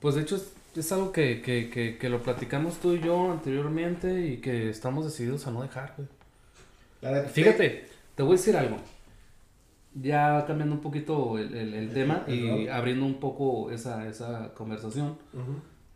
[0.00, 3.32] Pues de hecho es, es algo que, que, que, que lo platicamos tú y yo
[3.32, 6.08] anteriormente y que estamos decididos a no dejar, güey.
[7.00, 8.76] La Fíjate, te voy a decir algo.
[9.94, 12.34] Ya cambiando un poquito el, el- el tema el
[12.64, 15.18] y abriendo un poco esa, esa conversación.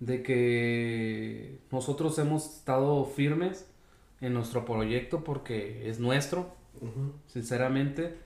[0.01, 3.69] De que nosotros hemos estado firmes
[4.21, 6.55] en nuestro proyecto porque es nuestro,
[7.27, 8.17] sinceramente.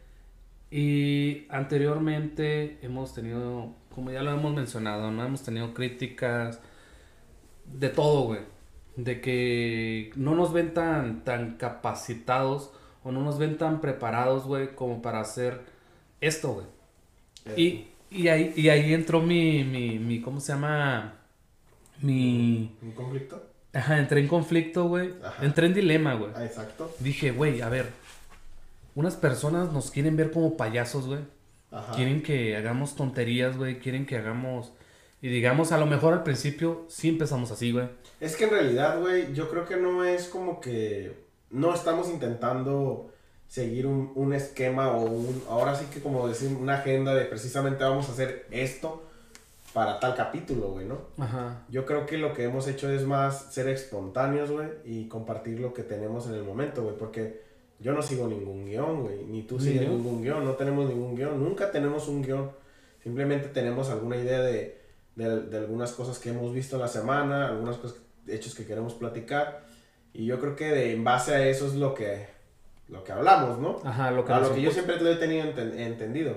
[0.70, 5.24] Y anteriormente hemos tenido, como ya lo hemos mencionado, ¿no?
[5.24, 6.60] Hemos tenido críticas
[7.66, 8.40] de todo, güey.
[8.96, 12.72] De que no nos ven tan, tan capacitados
[13.04, 15.60] o no nos ven tan preparados, güey, como para hacer
[16.20, 16.66] esto, güey.
[17.56, 21.14] Y, y, ahí, y ahí entró mi, mi, mi, ¿cómo se llama?
[22.00, 22.74] Mi...
[22.82, 23.42] ¿Un conflicto?
[23.72, 25.12] Ajá, entré en conflicto, güey.
[25.40, 26.32] Entré en dilema, güey.
[26.34, 26.92] Ah, exacto.
[26.98, 27.90] Dije, güey, a ver,
[28.94, 31.20] unas personas nos quieren ver como payasos, güey.
[31.70, 31.92] Ajá.
[31.94, 33.78] Quieren que hagamos tonterías, güey.
[33.78, 34.72] Quieren que hagamos...
[35.26, 37.88] Y digamos, a lo mejor al principio sí empezamos así, güey.
[38.20, 41.16] Es que en realidad, güey, yo creo que no es como que
[41.50, 43.10] no estamos intentando
[43.48, 48.08] seguir un, esquema o un, ahora sí que como decir, una agenda de precisamente vamos
[48.08, 49.02] a hacer esto
[49.72, 50.98] para tal capítulo, güey, ¿no?
[51.18, 51.64] Ajá.
[51.70, 55.74] Yo creo que lo que hemos hecho es más ser espontáneos, güey, y compartir lo
[55.74, 57.42] que tenemos en el momento, güey, porque
[57.80, 61.42] yo no sigo ningún guion, güey, ni tú sigues ningún guion, no tenemos ningún guion,
[61.42, 62.52] nunca tenemos un guion,
[63.02, 64.85] simplemente tenemos alguna idea de,
[65.16, 67.98] de, de algunas cosas que hemos visto en la semana, algunas cosas,
[68.28, 69.66] hechos que queremos platicar,
[70.12, 72.26] y yo creo que de, en base a eso es lo que,
[72.88, 73.80] lo que hablamos, ¿no?
[73.84, 76.34] Ajá, lo que, a lo que yo siempre lo he tenido entendido.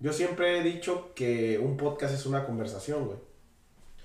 [0.00, 3.18] Yo siempre he dicho que un podcast es una conversación, güey.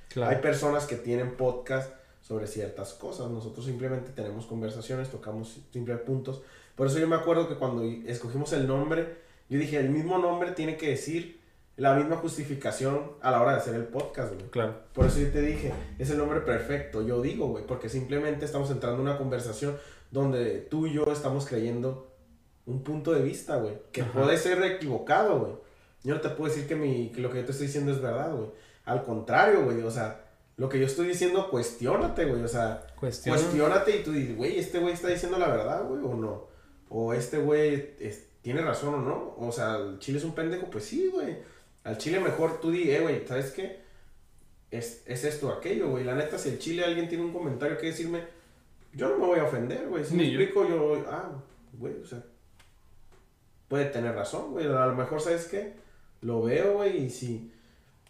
[0.08, 0.32] Claro.
[0.32, 3.30] Hay personas que tienen podcast sobre ciertas cosas.
[3.30, 6.42] Nosotros simplemente tenemos conversaciones, tocamos simples puntos.
[6.76, 9.18] Por eso yo me acuerdo que cuando escogimos el nombre,
[9.50, 11.39] yo dije, el mismo nombre tiene que decir
[11.80, 14.50] la misma justificación a la hora de hacer el podcast, güey.
[14.50, 14.76] Claro.
[14.94, 18.70] Por eso yo te dije, es el nombre perfecto, yo digo, güey, porque simplemente estamos
[18.70, 19.78] entrando en una conversación
[20.12, 22.14] donde tú y yo estamos creyendo
[22.66, 25.54] un punto de vista, güey, que puede ser equivocado, güey.
[26.04, 28.02] Yo no te puedo decir que, mi, que lo que yo te estoy diciendo es
[28.02, 28.50] verdad, güey.
[28.84, 30.26] Al contrario, güey, o sea,
[30.58, 34.80] lo que yo estoy diciendo, cuestiónate, güey, o sea, cuestiónate y tú dices, güey, este
[34.80, 36.50] güey está diciendo la verdad, güey, o no.
[36.90, 37.96] O este güey
[38.42, 39.36] tiene razón o no.
[39.38, 41.38] O sea, el chile es un pendejo, pues sí, güey
[41.84, 43.80] al chile mejor tú di, eh, güey, ¿sabes qué?
[44.72, 46.04] Es, es esto, aquello, güey.
[46.04, 48.24] La neta, si el chile alguien tiene un comentario que decirme,
[48.94, 50.04] yo no me voy a ofender, güey.
[50.04, 51.32] Si me explico, yo, ah,
[51.74, 52.24] güey, o sea,
[53.68, 54.66] puede tener razón, güey.
[54.68, 55.74] A lo mejor, ¿sabes qué?
[56.22, 57.52] Lo veo, güey, y si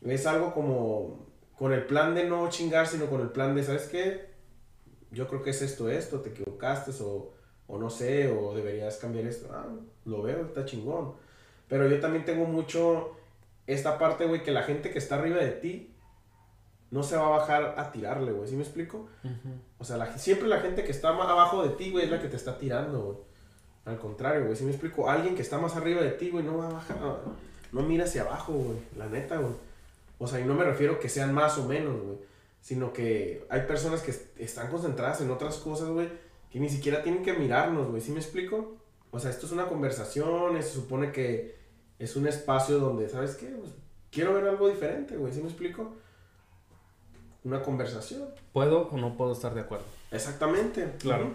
[0.01, 3.87] es algo como con el plan de no chingar, sino con el plan de, ¿sabes
[3.87, 4.29] qué?
[5.11, 7.33] Yo creo que es esto, esto, te equivocaste, o,
[7.67, 9.49] o no sé, o deberías cambiar esto.
[9.53, 9.67] Ah,
[10.05, 11.13] lo veo, está chingón.
[11.67, 13.18] Pero yo también tengo mucho
[13.73, 15.93] esta parte, güey, que la gente que está arriba de ti
[16.91, 18.49] no se va a bajar a tirarle, güey.
[18.49, 19.07] ¿Sí me explico?
[19.77, 22.27] O sea, siempre la gente que está más abajo de ti, güey, es la que
[22.27, 23.17] te está tirando, güey.
[23.85, 24.55] Al contrario, güey.
[24.55, 25.09] ¿Sí me explico?
[25.09, 26.97] Alguien que está más arriba de ti, güey, no va a bajar.
[27.71, 28.77] No, mira hacia abajo, güey.
[28.97, 29.53] La neta, güey.
[30.17, 32.17] O sea, y no me refiero que sean más o menos, güey.
[32.61, 34.13] Sino que hay personas que
[34.43, 36.09] están concentradas en otras cosas, güey,
[36.51, 38.01] que ni siquiera tienen que mirarnos, güey.
[38.01, 38.75] ¿Sí me explico?
[39.11, 41.58] O sea, esto es una conversación, se supone que
[41.99, 43.47] es un espacio donde, ¿sabes qué?
[43.47, 43.71] Pues,
[44.09, 45.95] quiero ver algo diferente, güey, ¿sí me explico?
[47.43, 48.29] Una conversación.
[48.53, 49.85] ¿Puedo o no puedo estar de acuerdo?
[50.11, 50.93] Exactamente.
[50.99, 51.33] Claro.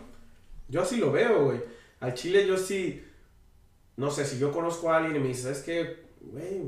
[0.69, 1.61] Yo así lo veo, güey.
[2.01, 3.05] Al chile yo sí,
[3.97, 6.05] no sé, si yo conozco a alguien y me dice, ¿sabes qué?
[6.21, 6.63] Güey,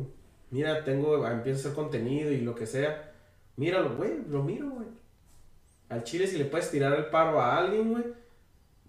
[0.51, 3.13] mira, tengo, empiezo a hacer contenido y lo que sea.
[3.57, 4.87] Míralo, güey, lo miro, güey.
[5.89, 8.05] Al chile si le puedes tirar el paro a alguien, güey,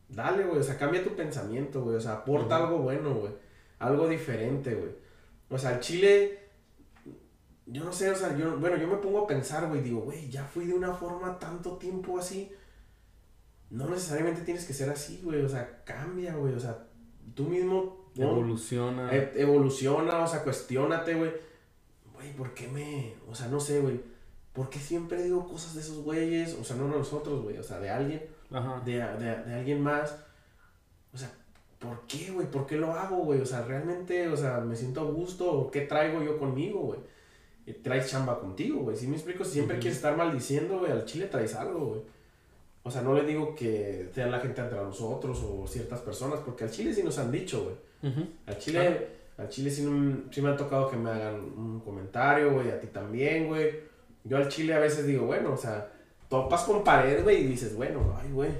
[0.09, 0.59] dale, güey.
[0.59, 1.95] O sea, cambia tu pensamiento, güey.
[1.95, 3.46] O sea, aporta algo bueno, güey
[3.79, 4.91] algo diferente, güey.
[5.49, 6.39] O sea, el Chile,
[7.65, 10.29] yo no sé, o sea, yo, bueno, yo me pongo a pensar, güey, digo, güey,
[10.29, 12.51] ya fui de una forma tanto tiempo así.
[13.69, 16.87] No necesariamente tienes que ser así, güey, o sea, cambia, güey, o sea,
[17.33, 18.11] tú mismo...
[18.15, 19.13] Evoluciona.
[19.13, 21.31] E, evoluciona, o sea, cuestionate, güey.
[22.13, 23.13] Güey, ¿por qué me...?
[23.29, 24.01] O sea, no sé, güey.
[24.53, 26.55] ¿Por qué siempre digo cosas de esos güeyes?
[26.55, 28.25] O sea, no de nosotros, güey, o sea, de alguien.
[28.49, 28.81] Ajá.
[28.83, 30.17] De, de, de alguien más.
[31.13, 31.31] O sea,
[31.79, 32.49] ¿por qué, güey?
[32.49, 33.41] ¿Por qué lo hago, güey?
[33.41, 36.99] O sea, realmente, o sea, me siento a gusto, o qué traigo yo conmigo, güey.
[37.83, 38.95] Traes chamba contigo, güey.
[38.95, 42.01] Si me explico, si siempre quieres estar maldiciendo, güey, al chile traes algo, güey.
[42.83, 46.63] O sea, no le digo que sea la gente entre nosotros o ciertas personas, porque
[46.63, 47.75] al chile sí nos han dicho, güey.
[48.45, 49.07] Al chile,
[49.37, 49.85] al chile sí,
[50.31, 53.87] sí, me ha tocado que me hagan un comentario, güey, a ti también, güey.
[54.23, 55.91] Yo al chile a veces digo, bueno, o sea,
[56.29, 58.51] topas con pared, güey, y dices, bueno, ay, güey,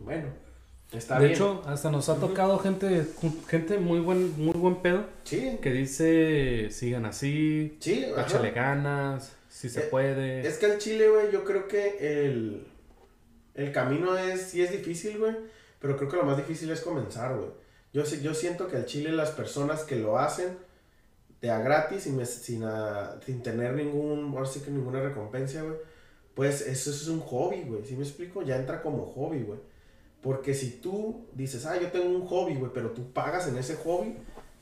[0.00, 0.47] bueno
[0.90, 3.06] de hecho, hasta nos ha tocado gente,
[3.46, 5.04] gente muy buen, muy buen pedo.
[5.24, 5.58] Sí.
[5.60, 7.76] Que dice, sigan así.
[7.80, 8.06] Sí.
[8.16, 10.46] Échale ganas, si se eh, puede.
[10.46, 12.66] Es que el Chile, güey, yo creo que el,
[13.54, 15.36] el camino es, sí es difícil, güey.
[15.78, 17.50] Pero creo que lo más difícil es comenzar, güey.
[17.92, 20.56] Yo, yo siento que al Chile las personas que lo hacen
[21.40, 22.64] de a gratis sin, sin,
[23.24, 25.76] sin tener ningún, ahora sí que ninguna recompensa, güey
[26.38, 27.84] pues eso es un hobby, güey.
[27.84, 28.42] ¿Sí me explico?
[28.42, 29.58] Ya entra como hobby, güey.
[30.22, 33.76] Porque si tú dices, ah, yo tengo un hobby, güey, pero tú pagas en ese
[33.76, 34.16] hobby,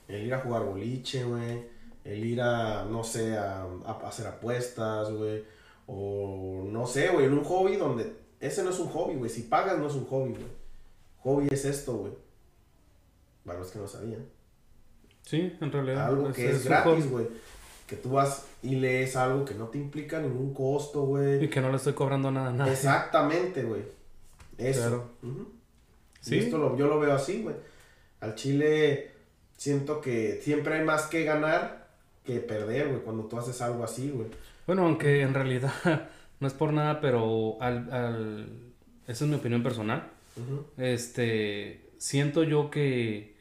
[0.09, 1.65] el ir a jugar boliche, güey,
[2.05, 5.45] el ir a, no sé, a, a hacer apuestas, güey,
[5.87, 9.31] o no sé, güey, en un hobby donde ese no es un hobby, güey.
[9.31, 10.47] Si pagas no es un hobby, güey.
[11.23, 12.13] Hobby es esto, güey.
[13.45, 14.27] Para los que no sabían.
[15.23, 16.07] Sí, en realidad.
[16.07, 17.27] Algo que es, gratis, güey.
[17.87, 21.45] Que tú vas y lees algo que no te implica ningún costo, güey.
[21.45, 22.71] Y que no le estoy cobrando nada, nada.
[22.71, 23.83] Exactamente, güey.
[24.59, 24.81] Eso.
[24.81, 25.11] Claro.
[26.21, 26.39] Sí.
[26.39, 27.57] esto lo, yo lo veo así, güey.
[28.21, 29.11] Al Chile
[29.57, 31.89] siento que siempre hay más que ganar
[32.25, 34.29] que perder, güey, cuando tú haces algo así, güey.
[34.67, 35.73] Bueno, aunque en realidad
[36.41, 38.49] no es por nada, pero al, al...
[39.07, 40.11] esa es mi opinión personal.
[40.77, 43.37] Este, siento yo que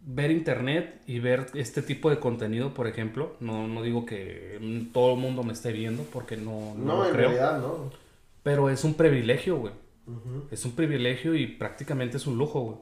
[0.00, 5.14] ver internet y ver este tipo de contenido, por ejemplo, no, no digo que todo
[5.14, 7.28] el mundo me esté viendo porque no, no, no en creo.
[7.28, 7.90] Realidad, no.
[8.42, 9.72] Pero es un privilegio, güey.
[10.50, 12.78] Es un privilegio y prácticamente es un lujo, güey.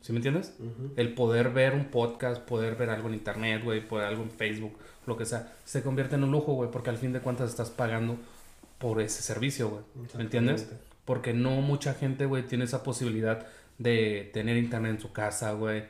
[0.00, 0.56] ¿Sí me entiendes?
[0.96, 4.76] El poder ver un podcast, poder ver algo en internet, güey, poder algo en Facebook,
[5.06, 7.70] lo que sea, se convierte en un lujo, güey, porque al fin de cuentas estás
[7.70, 8.16] pagando
[8.78, 9.82] por ese servicio, güey.
[10.16, 10.68] ¿Me entiendes?
[11.04, 13.46] Porque no mucha gente, güey, tiene esa posibilidad
[13.78, 15.84] de tener internet en su casa, güey.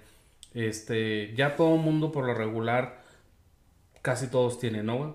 [0.53, 3.03] Este, ya todo el mundo por lo regular,
[4.03, 5.11] casi todos tienen, ¿no, güey?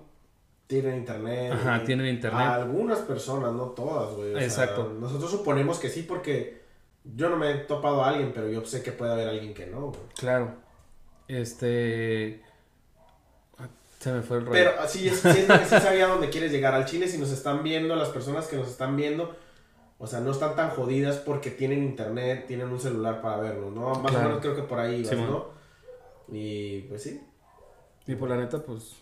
[0.68, 1.54] Tienen internet.
[1.54, 2.42] Ajá, tienen internet.
[2.42, 4.44] Algunas personas, no todas, güey.
[4.44, 4.94] Exacto.
[5.00, 6.62] nosotros suponemos que sí porque
[7.04, 9.66] yo no me he topado a alguien, pero yo sé que puede haber alguien que
[9.66, 10.02] no, güey.
[10.16, 10.56] Claro.
[11.28, 12.44] Este...
[14.00, 14.54] Se me fue el rollo.
[14.54, 16.74] Pero sí, sí, sí sabía dónde quieres llegar.
[16.76, 19.36] Al Chile, si nos están viendo, las personas que nos están viendo,
[19.98, 23.96] o sea, no están tan jodidas porque tienen internet, tienen un celular para verlo, ¿no?
[23.96, 25.48] Más o menos creo que por ahí vas, ¿no?
[26.32, 27.22] Y pues sí.
[28.06, 28.98] Y por la neta, pues.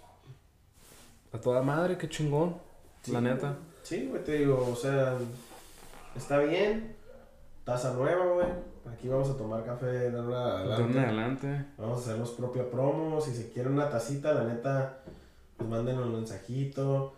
[1.32, 2.57] A toda madre, qué chingón.
[3.11, 3.57] la neta.
[3.84, 5.15] Sí, güey, te digo, o sea,
[6.15, 6.95] está bien.
[7.63, 8.47] Taza nueva, güey.
[8.91, 10.99] Aquí vamos a tomar café de una adelante.
[10.99, 11.65] adelante.
[11.78, 13.26] Vamos a hacer los propios promos.
[13.26, 14.99] Si se quiere una tacita, la neta,
[15.57, 17.15] pues manden un mensajito.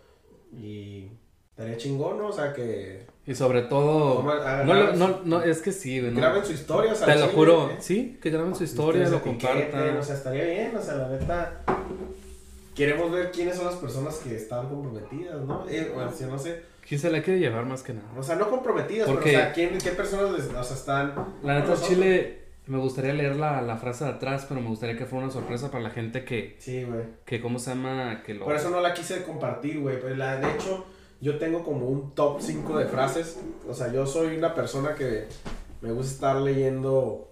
[0.52, 1.10] Y
[1.50, 2.28] estaría chingón, ¿no?
[2.28, 3.06] O sea que.
[3.26, 4.22] Y sobre todo.
[4.22, 6.14] No, no, no, es que sí, güey.
[6.14, 7.70] Graben su historia, o sea, Te lo juro.
[7.70, 7.76] ¿eh?
[7.80, 9.98] Sí, que graben su historia, lo compartan.
[9.98, 11.62] O sea, estaría bien, o sea, la neta.
[12.78, 15.68] Queremos ver quiénes son las personas que están comprometidas, ¿no?
[15.68, 16.62] Eh, o sea, no sé.
[16.86, 18.06] ¿Quién se la quiere llevar más que nada?
[18.16, 21.12] O sea, no comprometidas, Porque, pero, o sea, ¿quién, ¿qué personas les, o sea, están...
[21.42, 25.06] La neta, Chile, me gustaría leer la, la, frase de atrás, pero me gustaría que
[25.06, 26.54] fuera una sorpresa para la gente que...
[26.60, 27.02] Sí, güey.
[27.24, 28.22] Que, ¿cómo se llama?
[28.24, 28.44] Que lo...
[28.44, 30.00] Por eso no la quise compartir, güey.
[30.00, 30.86] Pues la, de hecho,
[31.20, 33.40] yo tengo como un top 5 de frases.
[33.68, 35.26] O sea, yo soy una persona que
[35.80, 37.28] me gusta estar leyendo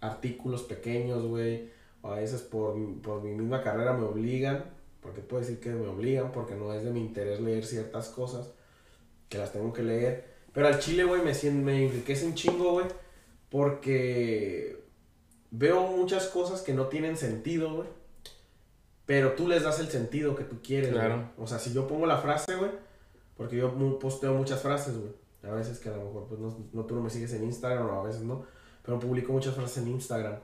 [0.00, 1.70] artículos pequeños, güey.
[2.02, 4.64] A veces por, por mi misma carrera me obligan.
[5.00, 8.52] Porque puedo decir que me obligan, porque no es de mi interés leer ciertas cosas
[9.28, 10.32] que las tengo que leer.
[10.52, 12.86] Pero al chile, güey, me, me enriquece un chingo, güey,
[13.50, 14.80] porque
[15.50, 17.88] veo muchas cosas que no tienen sentido, güey.
[19.06, 21.30] Pero tú les das el sentido que tú quieres, claro.
[21.36, 22.70] O sea, si yo pongo la frase, güey,
[23.36, 25.12] porque yo posteo muchas frases, güey.
[25.42, 27.88] A veces que a lo mejor, pues no, no, tú no me sigues en Instagram
[27.88, 28.44] o a veces no.
[28.84, 30.36] Pero publico muchas frases en Instagram.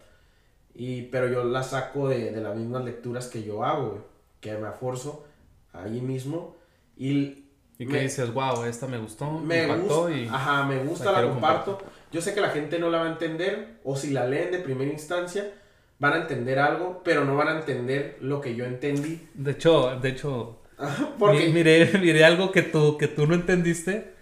[0.78, 4.02] Y, pero yo las saco de, de las mismas lecturas que yo hago, güey.
[4.40, 5.26] Que me aforzo
[5.72, 6.56] ahí mismo.
[6.96, 7.48] Y
[7.78, 11.78] y que dices, wow, esta me gustó, me, impactó y ajá, me gusta, la, comparto.
[12.10, 14.58] Yo sé que la gente no la va a entender, o si la leen de
[14.58, 15.52] primera instancia,
[16.00, 19.28] van a entender algo, pero no van a entender lo que yo entendí.
[19.34, 20.58] De hecho, de hecho,
[21.20, 21.50] porque...
[21.50, 24.12] miré, miré algo que tú, que tú no entendiste.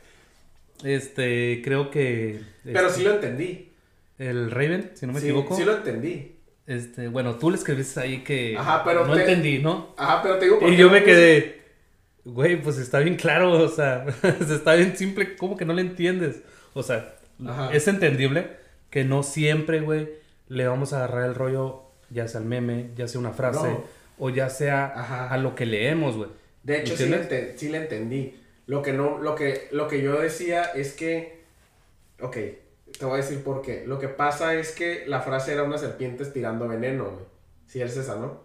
[0.85, 2.43] Este, creo que...
[2.63, 3.73] Pero sí lo entendí.
[4.19, 5.57] El Raven, si no me equivoco.
[5.57, 6.36] Sí lo entendí.
[6.67, 9.95] Este, bueno, tú le escribiste ahí que Ajá, pero no entendí, ¿no?
[9.97, 11.63] Ajá, pero te digo Y yo me quedé,
[12.25, 14.05] güey, pues está bien claro, o sea,
[14.51, 16.43] está bien simple, ¿cómo que no le entiendes?
[16.75, 17.15] O sea,
[17.73, 18.49] es entendible
[18.91, 20.09] que no siempre, güey,
[20.49, 23.77] le vamos a agarrar el rollo, ya sea el meme, ya sea una frase,
[24.19, 24.87] o ya sea
[25.31, 26.31] a lo que leemos, güey.
[26.63, 28.35] De hecho, sí le, sí le, entendí.
[28.67, 31.43] Lo que, no, lo, que, lo que yo decía es que,
[32.21, 32.37] ok,
[32.99, 33.85] te voy a decir por qué.
[33.87, 37.25] Lo que pasa es que la frase era una serpiente estirando veneno, güey.
[37.67, 38.45] Si es esa, ¿no?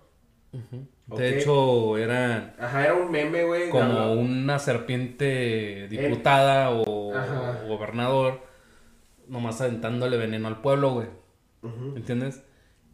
[1.07, 2.55] De hecho, era.
[2.59, 3.69] Ajá, era un meme, güey.
[3.69, 7.13] Como una serpiente diputada o,
[7.67, 8.41] gobernador,
[9.27, 11.07] nomás aventándole veneno al pueblo, güey.
[11.95, 12.43] ¿Entiendes?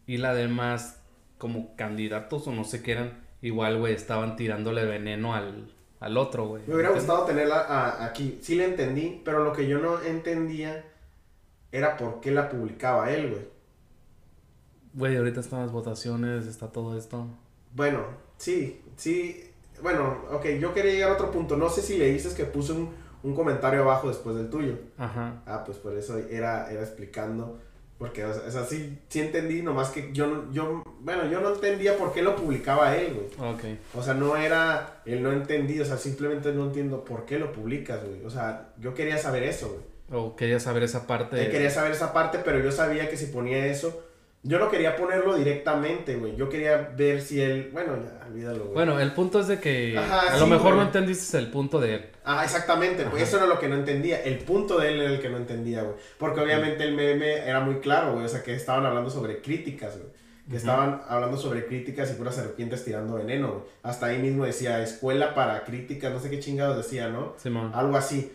[0.05, 1.01] Y la demás,
[1.37, 6.47] como candidatos o no sé qué eran, igual, güey, estaban tirándole veneno al, al otro,
[6.47, 6.63] güey.
[6.67, 8.39] Me hubiera gustado tenerla aquí.
[8.41, 10.85] Sí la entendí, pero lo que yo no entendía
[11.71, 13.47] era por qué la publicaba él, güey.
[14.93, 17.27] Güey, ahorita están las votaciones, está todo esto.
[17.75, 18.03] Bueno,
[18.37, 19.43] sí, sí.
[19.81, 21.55] bueno, ok, yo quería llegar a otro punto.
[21.57, 22.89] No sé si le dices que puse un,
[23.21, 24.75] un comentario abajo después del tuyo.
[24.97, 25.41] Ajá.
[25.45, 27.59] Ah, pues por eso era, era explicando.
[27.99, 31.97] Porque, o sea, sí, sí entendí, nomás que yo, no- yo, bueno, yo no entendía
[31.97, 33.51] por qué lo publicaba él, güey.
[33.53, 33.63] Ok.
[33.95, 37.51] O sea, no era, él no entendí, o sea, simplemente no entiendo por qué lo
[37.51, 38.23] publicas, güey.
[38.23, 39.81] O sea, yo quería saber eso, güey.
[40.11, 41.45] O quería saber esa parte.
[41.45, 44.03] Él quería saber esa parte, pero yo sabía que si ponía eso,
[44.43, 46.35] yo no quería ponerlo directamente, güey.
[46.37, 48.73] Yo quería ver si él, bueno, ya, olvídalo, güey.
[48.73, 50.77] Bueno, el punto es de que Ajá, a lo sí, mejor güey.
[50.77, 52.05] no entendiste el punto de él.
[52.23, 54.23] Ah, exactamente, pues eso era lo que no entendía.
[54.23, 55.95] El punto de él era el que no entendía, güey.
[56.17, 58.25] Porque obviamente el meme era muy claro, güey.
[58.25, 60.09] O sea, que estaban hablando sobre críticas, güey.
[60.49, 63.63] Que estaban hablando sobre críticas y puras serpientes tirando veneno, güey.
[63.83, 67.33] Hasta ahí mismo decía escuela para críticas, no sé qué chingados decía, ¿no?
[67.37, 67.71] Simón.
[67.75, 68.31] Algo así.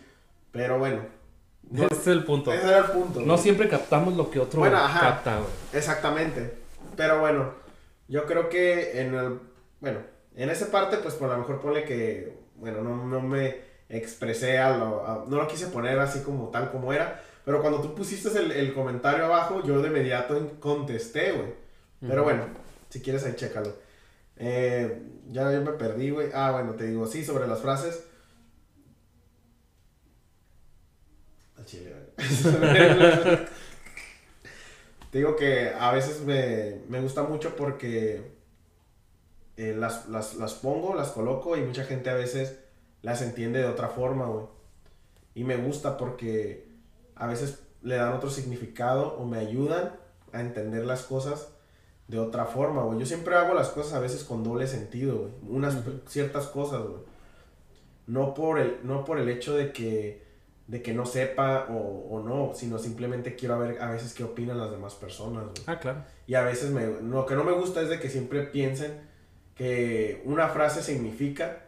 [0.51, 1.22] Pero bueno.
[1.69, 2.53] No, Ese es el punto.
[2.53, 3.19] ese era el punto.
[3.21, 3.37] No güey.
[3.39, 4.99] siempre captamos lo que otro Bueno, ajá.
[4.99, 5.49] capta, güey.
[5.73, 6.53] Exactamente.
[6.95, 7.53] Pero bueno,
[8.07, 9.39] yo creo que en el.
[9.79, 9.99] Bueno,
[10.35, 12.37] en esa parte, pues por lo mejor ponle que.
[12.55, 13.57] Bueno, no, no me
[13.89, 15.05] expresé a lo.
[15.07, 17.21] a- no lo quise poner así como tal como era.
[17.45, 21.53] Pero cuando tú pusiste el, el comentario abajo, yo de inmediato contesté, güey.
[21.99, 22.45] Pero bueno,
[22.89, 23.73] si quieres ahí chécalo.
[24.37, 26.29] Eh, ya yo me perdí, güey.
[26.33, 28.03] Ah, bueno, te digo, sí, sobre las frases.
[31.57, 32.02] Al chile, güey.
[35.11, 38.31] Te digo que a veces me, me gusta mucho porque
[39.57, 42.59] eh, las, las, las pongo, las coloco y mucha gente a veces
[43.03, 44.45] las entiende de otra forma, güey.
[45.35, 46.67] Y me gusta porque
[47.15, 49.95] a veces le dan otro significado o me ayudan
[50.31, 51.49] a entender las cosas
[52.07, 52.99] de otra forma, güey.
[52.99, 55.31] Yo siempre hago las cosas a veces con doble sentido, güey.
[55.47, 57.01] Unas ciertas cosas, güey.
[58.07, 60.23] No por el, no por el hecho de que,
[60.67, 64.57] de que no sepa o, o no, sino simplemente quiero ver a veces qué opinan
[64.57, 65.55] las demás personas, güey.
[65.67, 66.03] Ah, claro.
[66.25, 69.01] Y a veces me, lo que no me gusta es de que siempre piensen
[69.55, 71.63] que una frase significa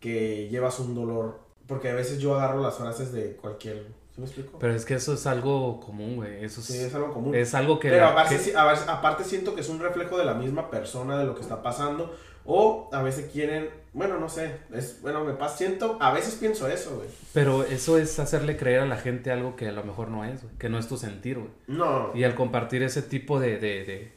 [0.00, 1.40] que llevas un dolor.
[1.66, 3.86] Porque a veces yo agarro las frases de cualquier...
[4.12, 4.58] ¿Sí me explico?
[4.58, 6.44] Pero es que eso es algo común, güey.
[6.44, 7.32] Eso es, sí, es algo común.
[7.34, 7.90] es algo que...
[7.90, 11.16] Pero la- que- a veces- aparte siento que es un reflejo de la misma persona,
[11.16, 12.12] de lo que está pasando.
[12.44, 13.68] O a veces quieren...
[13.92, 14.56] Bueno, no sé.
[14.72, 15.58] Es, bueno, me pasa...
[15.58, 15.98] Siento...
[16.00, 17.08] A veces pienso eso, güey.
[17.34, 20.42] Pero eso es hacerle creer a la gente algo que a lo mejor no es,
[20.42, 20.54] güey.
[20.58, 21.50] Que no es tu sentir, güey.
[21.66, 22.12] No.
[22.14, 24.12] Y al compartir ese tipo de, de, de,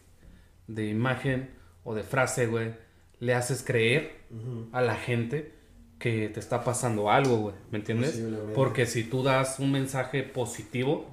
[0.67, 1.49] de imagen
[1.83, 2.73] o de frase, güey,
[3.19, 4.23] le haces creer
[4.71, 5.53] a la gente
[5.99, 7.55] que te está pasando algo, güey.
[7.71, 8.21] ¿Me entiendes?
[8.53, 11.07] Porque si tú das un mensaje positivo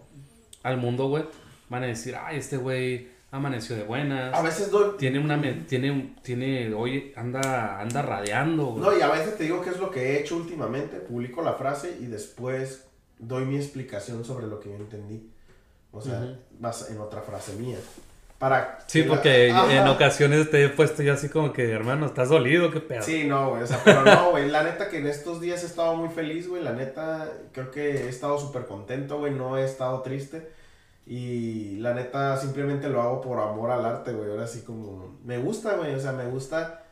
[0.62, 1.24] al mundo, güey,
[1.68, 4.34] van a decir, ay, este güey amaneció de buenas.
[4.34, 4.96] A veces doy...
[4.98, 8.82] Tiene una, me- tiene, tiene, oye, anda, anda radiando, güey.
[8.82, 10.96] No, y a veces te digo qué es lo que he hecho últimamente.
[10.98, 12.86] Publico la frase y después
[13.18, 15.30] doy mi explicación sobre lo que yo entendí.
[15.92, 16.36] O sea, Ujú.
[16.58, 17.78] vas en otra frase mía.
[18.38, 18.78] Para...
[18.86, 19.70] Sí, porque Ajá.
[19.82, 22.70] en ocasiones te he puesto yo así como que, hermano, ¿estás dolido?
[22.70, 23.02] ¿Qué pedo?
[23.02, 23.62] Sí, no, güey.
[23.62, 24.48] O sea, pero no, güey.
[24.48, 26.62] La neta que en estos días he estado muy feliz, güey.
[26.62, 29.34] La neta, creo que he estado súper contento, güey.
[29.34, 30.50] No he estado triste.
[31.10, 34.30] Y la neta, simplemente lo hago por amor al arte, güey.
[34.30, 35.18] Ahora sí como...
[35.24, 35.92] Me gusta, güey.
[35.92, 36.84] O sea, me gusta...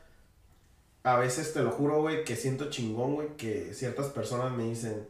[1.05, 5.07] A veces te lo juro, güey, que siento chingón, güey, que ciertas personas me dicen,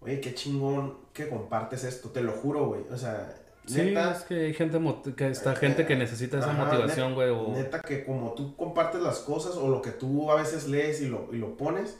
[0.00, 2.10] oye, qué chingón que compartes esto.
[2.10, 2.82] Te lo juro, güey.
[2.90, 3.34] O sea,
[3.64, 4.12] Sí, neta...
[4.12, 4.78] es que hay gente,
[5.16, 7.30] que está gente que necesita esa Ajá, motivación, güey.
[7.30, 7.54] O...
[7.54, 11.06] Neta que como tú compartes las cosas o lo que tú a veces lees y
[11.06, 11.96] lo, y lo pones,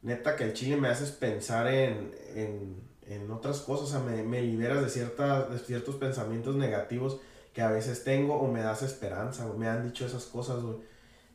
[0.00, 4.22] neta que el chile me haces pensar en, en, en otras cosas, o sea, me,
[4.22, 7.20] me liberas de, ciertas, de ciertos pensamientos negativos
[7.52, 9.58] que a veces tengo o me das esperanza, güey.
[9.58, 10.76] me han dicho esas cosas, güey.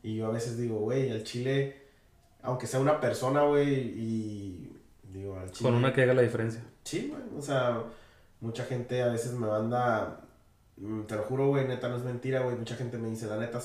[0.02, 1.82] Y yo a veces digo, güey, el chile,
[2.42, 5.70] aunque sea una persona, güey, y digo, al chile...
[5.70, 6.62] Con una que haga la diferencia.
[6.84, 7.82] Sí, güey, o sea,
[8.40, 10.20] mucha gente a veces me manda,
[10.76, 13.38] mm, te lo juro, güey, neta, no es mentira, güey, mucha gente me dice, la
[13.38, 13.60] neta,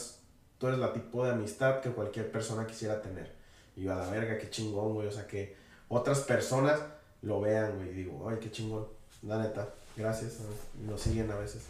[0.57, 3.33] tú eres la tipo de amistad que cualquier persona quisiera tener.
[3.75, 5.55] Y yo, a la verga, qué chingón, güey, o sea, que
[5.89, 6.79] otras personas
[7.21, 8.85] lo vean, güey, y digo, ay, qué chingón,
[9.23, 10.39] la neta, gracias,
[10.85, 11.63] nos siguen a veces,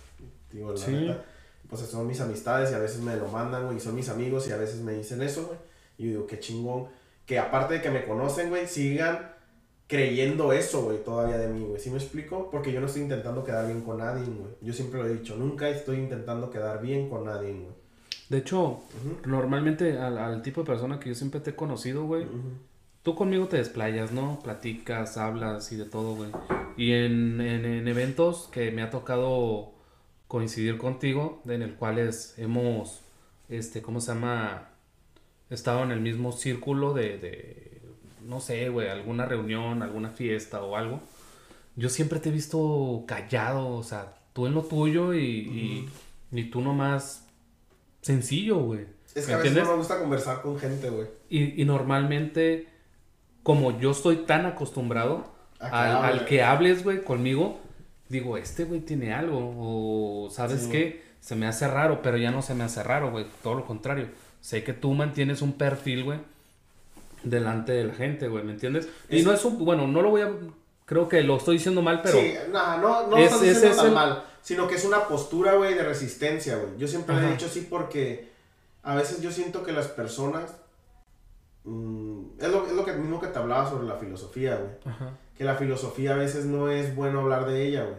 [0.51, 0.91] digo, la Sí.
[0.91, 1.23] neta,
[1.69, 4.47] pues son mis amistades y a veces me lo mandan, güey, y son mis amigos
[4.47, 5.57] y a veces me dicen eso, güey,
[5.97, 6.87] y yo digo, qué chingón,
[7.25, 9.31] que aparte de que me conocen, güey, sigan
[9.87, 11.79] creyendo eso, güey, todavía de mí, güey.
[11.79, 12.49] ¿Sí me explico?
[12.51, 14.55] Porque yo no estoy intentando quedar bien con nadie, güey.
[14.61, 17.75] Yo siempre lo he dicho, nunca estoy intentando quedar bien con nadie, güey.
[18.29, 18.79] De hecho,
[19.25, 22.25] normalmente al, al tipo de persona que yo siempre te he conocido, güey.
[23.05, 24.39] Tú conmigo te desplayas, ¿no?
[24.43, 26.31] Platicas, hablas y de todo, güey.
[26.75, 29.73] Y en, en, en eventos que me ha tocado
[30.27, 33.01] coincidir contigo, en el cuales hemos,
[33.47, 34.69] este, ¿cómo se llama?
[35.51, 37.81] Estado en el mismo círculo de, de
[38.25, 40.99] no sé, güey, alguna reunión, alguna fiesta o algo.
[41.75, 45.89] Yo siempre te he visto callado, o sea, tú en lo tuyo y, y,
[46.31, 47.27] y tú nomás
[48.01, 48.87] sencillo, güey.
[49.13, 51.07] Es que a veces no me gusta conversar con gente, güey.
[51.29, 52.67] Y, y normalmente,
[53.45, 55.23] como yo estoy tan acostumbrado
[55.59, 57.59] al, que hables, güey, conmigo,
[58.09, 59.37] digo, este güey tiene algo.
[59.37, 61.03] O, ¿sabes qué?
[61.19, 63.27] Se me hace raro, pero ya no se me hace raro, güey.
[63.43, 64.07] Todo lo contrario.
[64.41, 66.19] Sé que tú mantienes un perfil, güey,
[67.21, 68.89] delante de la gente, güey, ¿me entiendes?
[69.09, 70.31] Y no es un, bueno, no lo voy a,
[70.85, 72.19] creo que lo estoy diciendo mal, pero...
[72.19, 75.75] Sí, no, no, no lo estás diciendo tan mal, sino que es una postura, güey,
[75.75, 76.79] de resistencia, güey.
[76.79, 78.27] Yo siempre le he dicho así porque
[78.81, 80.55] a veces yo siento que las personas...
[81.65, 84.95] Mm, es, lo, es lo que, mismo que te hablaba sobre la filosofía, güey.
[85.35, 87.97] Que la filosofía a veces no es bueno hablar de ella, güey.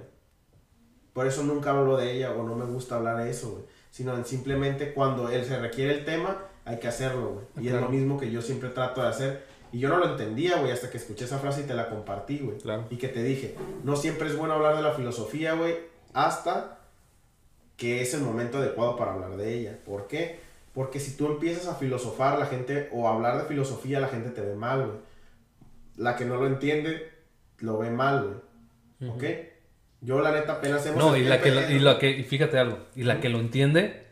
[1.12, 3.64] Por eso nunca hablo de ella o no me gusta hablar de eso, güey.
[3.90, 7.66] Sino simplemente cuando él se requiere el tema, hay que hacerlo, güey.
[7.66, 9.46] Y es lo mismo que yo siempre trato de hacer.
[9.72, 12.38] Y yo no lo entendía, güey, hasta que escuché esa frase y te la compartí,
[12.38, 12.58] güey.
[12.58, 12.84] Claro.
[12.90, 15.76] Y que te dije, no siempre es bueno hablar de la filosofía, güey,
[16.12, 16.78] hasta
[17.76, 19.78] que es el momento adecuado para hablar de ella.
[19.84, 20.40] ¿Por qué?
[20.76, 24.28] Porque si tú empiezas a filosofar, la gente, o a hablar de filosofía, la gente
[24.28, 24.98] te ve mal, güey.
[25.96, 27.10] La que no lo entiende,
[27.60, 28.42] lo ve mal,
[29.00, 29.10] güey.
[29.10, 29.24] ¿Ok?
[30.02, 31.02] Yo, la neta, apenas hemos...
[31.02, 34.04] No, y la, que, y la que, y fíjate algo, y la que lo entiende,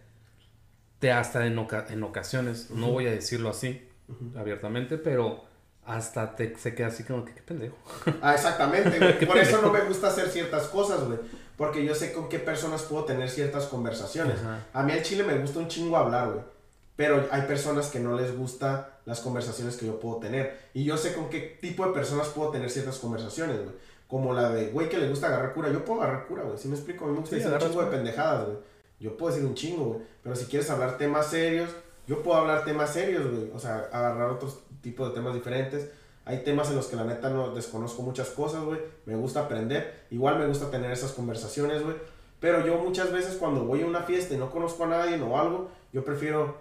[1.01, 1.59] te hasta en,
[1.91, 3.87] en ocasiones, no voy a decirlo así,
[4.35, 5.45] abiertamente, pero
[5.85, 7.77] hasta te, se queda así como que qué pendejo.
[8.23, 11.19] Ah, exactamente, Por eso no me gusta hacer ciertas cosas, güey.
[11.59, 14.39] Porque yo sé con qué personas puedo tener ciertas conversaciones.
[14.73, 16.54] A mí al chile me gusta un chingo hablar, güey.
[16.97, 20.69] Pero hay personas que no les gusta las conversaciones que yo puedo tener.
[20.75, 23.75] Y yo sé con qué tipo de personas puedo tener ciertas conversaciones, güey.
[24.07, 25.73] Como la de, güey, que le gusta agarrar cura.
[25.73, 26.57] Yo puedo agarrar cura, güey.
[26.57, 28.59] Si me explico, a mí me gusta decir un chingo de pendejadas, güey.
[29.01, 30.01] Yo puedo decir un chingo, güey.
[30.23, 31.71] Pero si quieres hablar temas serios,
[32.07, 33.51] yo puedo hablar temas serios, güey.
[33.53, 35.91] O sea, agarrar otros tipos de temas diferentes.
[36.27, 38.79] Hay temas en los que la neta no desconozco muchas cosas, güey.
[39.05, 40.07] Me gusta aprender.
[40.11, 41.97] Igual me gusta tener esas conversaciones, güey.
[42.41, 45.39] Pero yo muchas veces cuando voy a una fiesta y no conozco a nadie o
[45.39, 46.57] algo, yo prefiero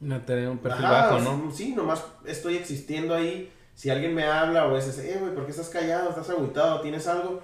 [0.00, 1.50] no tener un perfil bajo, ¿no?
[1.50, 3.52] Sí, nomás estoy existiendo ahí.
[3.74, 6.10] Si alguien me habla o veces, eh, güey, ¿por qué estás callado?
[6.10, 6.80] ¿Estás agüitado?
[6.80, 7.42] ¿Tienes algo?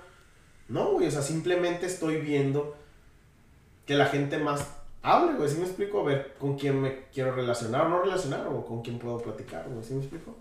[0.69, 2.75] No, güey, o sea, simplemente estoy viendo
[3.87, 4.67] que la gente más
[5.03, 5.49] hable, güey.
[5.51, 6.01] ¿Sí me explico?
[6.01, 9.67] A ver con quién me quiero relacionar o no relacionar o con quién puedo platicar,
[9.69, 9.85] güey.
[9.85, 10.37] ¿Sí me explico?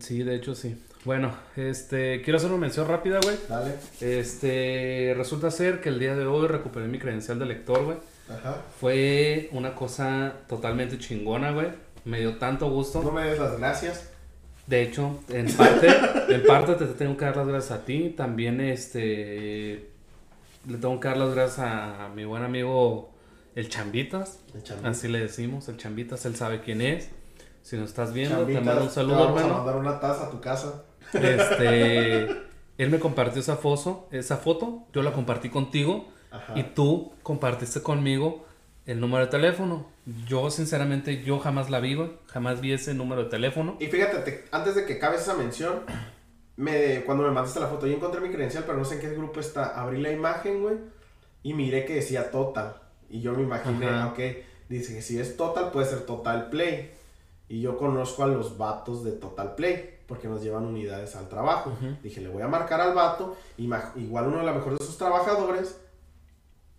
[0.00, 0.76] Sí, de hecho sí.
[1.04, 3.36] Bueno, este, quiero hacer una mención rápida, güey.
[3.48, 3.74] Dale.
[4.00, 7.98] Este, resulta ser que el día de hoy recuperé mi credencial de lector, güey.
[8.28, 8.62] Ajá.
[8.80, 11.68] Fue una cosa totalmente chingona, güey.
[12.04, 13.02] Me dio tanto gusto.
[13.02, 14.10] No me des las gracias.
[14.66, 15.88] De hecho, en parte,
[16.28, 18.14] en parte te tengo que dar las gracias a ti.
[18.16, 19.90] También, este,
[20.66, 23.10] le tengo que dar las gracias a, mi buen amigo
[23.54, 24.40] el Chambitas.
[24.54, 24.96] El Chambitas.
[24.96, 27.10] Así le decimos, el Chambitas, él sabe quién es.
[27.62, 30.40] Si nos estás viendo, te mando un saludo, vamos a mandar una taza a tu
[30.40, 30.84] casa.
[31.12, 32.28] Este,
[32.78, 36.06] él me compartió esa foto, esa foto, yo la compartí contigo
[36.54, 38.46] y tú compartiste conmigo
[38.86, 39.86] el número de teléfono.
[40.26, 41.96] Yo, sinceramente, yo jamás la vi,
[42.28, 43.76] Jamás vi ese número de teléfono.
[43.80, 45.80] Y fíjate, antes de que acabe esa mención,
[46.56, 49.10] me, cuando me mandaste la foto, yo encontré mi credencial, pero no sé en qué
[49.10, 49.80] grupo está.
[49.80, 50.76] Abrí la imagen, güey,
[51.42, 52.76] y miré que decía Total.
[53.10, 54.18] Y yo me imaginé, ok,
[54.68, 56.92] dice que si es Total, puede ser Total Play.
[57.48, 61.76] Y yo conozco a los vatos de Total Play, porque nos llevan unidades al trabajo.
[62.02, 65.76] Dije, le voy a marcar al vato, igual uno de los mejores de sus trabajadores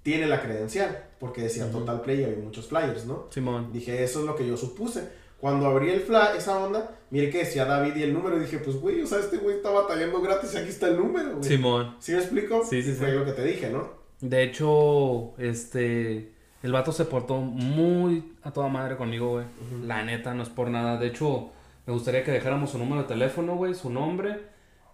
[0.08, 3.28] tiene la credencial, porque decía Total Play y había muchos flyers, ¿no?
[3.30, 3.74] Simón.
[3.74, 5.06] Dije, eso es lo que yo supuse.
[5.38, 8.60] Cuando abrí el fly, esa onda, mire que decía David y el número, y dije,
[8.60, 11.44] pues güey, o sea, este güey está batallando gratis y aquí está el número, güey.
[11.44, 11.98] Simón.
[12.00, 12.64] ¿Sí me explico?
[12.64, 13.90] Sí, sí, Fue lo que te dije, ¿no?
[14.22, 16.32] De hecho, este,
[16.64, 19.46] el vato se portó muy a toda madre conmigo, güey.
[19.84, 20.98] La neta, no es por nada.
[20.98, 21.50] De hecho,
[21.86, 24.40] me gustaría que dejáramos su número de teléfono, güey, su nombre,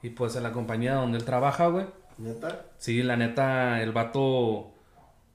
[0.02, 1.86] y pues en la compañía donde él trabaja, güey.
[2.18, 2.66] ¿Neta?
[2.80, 4.73] Sí, la neta, el vato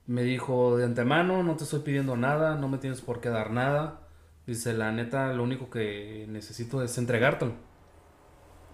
[0.09, 3.50] me dijo de antemano, no te estoy pidiendo nada, no me tienes por qué dar
[3.50, 4.00] nada.
[4.46, 7.52] Dice, la neta, lo único que necesito es entregártelo.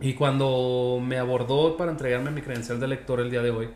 [0.00, 3.68] Y cuando me abordó para entregarme mi credencial de lector el día de hoy,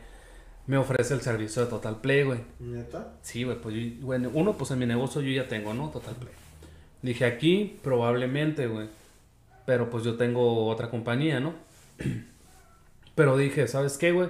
[0.68, 2.38] me ofrece el servicio de Total Play, güey.
[2.61, 3.14] ¿Neta?
[3.22, 5.88] Sí, güey, pues bueno, uno, pues en mi negocio yo ya tengo, ¿no?
[5.88, 6.32] Total Play.
[7.02, 8.88] Dije, aquí probablemente, güey.
[9.66, 11.54] Pero pues yo tengo otra compañía, ¿no?
[13.16, 14.28] Pero dije, ¿sabes qué, güey?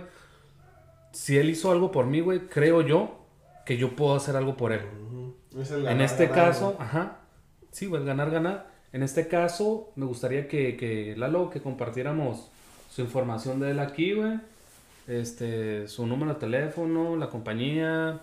[1.13, 3.18] Si él hizo algo por mí, güey, creo yo
[3.69, 4.81] que yo puedo hacer algo por él.
[5.55, 7.19] en este caso, ajá,
[7.71, 8.71] sí, güey, ganar, ganar.
[8.95, 12.49] En este caso, me gustaría que, que Lalo, que compartiéramos
[12.91, 14.41] su información de él aquí, güey.
[15.07, 18.21] Este, su número de teléfono, la compañía.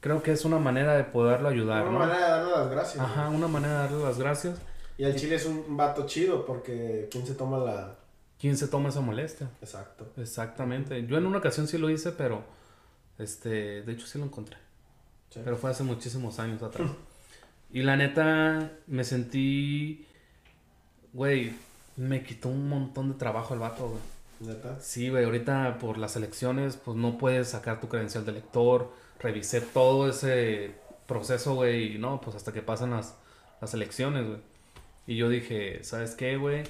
[0.00, 1.88] Creo que es una manera de poderlo ayudar.
[1.88, 3.02] Una manera de darle las gracias.
[3.02, 4.58] Ajá, una manera de darle las gracias.
[4.98, 7.94] Y el chile es un vato chido porque ¿quién se toma la...
[8.38, 9.48] ¿Quién se toma esa molestia?
[9.62, 10.12] Exacto.
[10.18, 11.06] Exactamente.
[11.06, 12.44] Yo en una ocasión sí lo hice, pero
[13.18, 14.58] este, de hecho sí lo encontré.
[15.42, 16.90] Pero fue hace muchísimos años atrás.
[17.72, 20.06] Y la neta, me sentí.
[21.12, 21.52] Güey,
[21.96, 24.00] me quitó un montón de trabajo el vato, güey.
[24.54, 24.80] ¿Neta?
[24.80, 28.92] Sí, güey, ahorita por las elecciones, pues no puedes sacar tu credencial de lector.
[29.20, 30.74] Revisé todo ese
[31.06, 33.16] proceso, güey, y no, pues hasta que pasan las,
[33.60, 34.38] las elecciones, güey.
[35.06, 36.64] Y yo dije, ¿sabes qué, güey?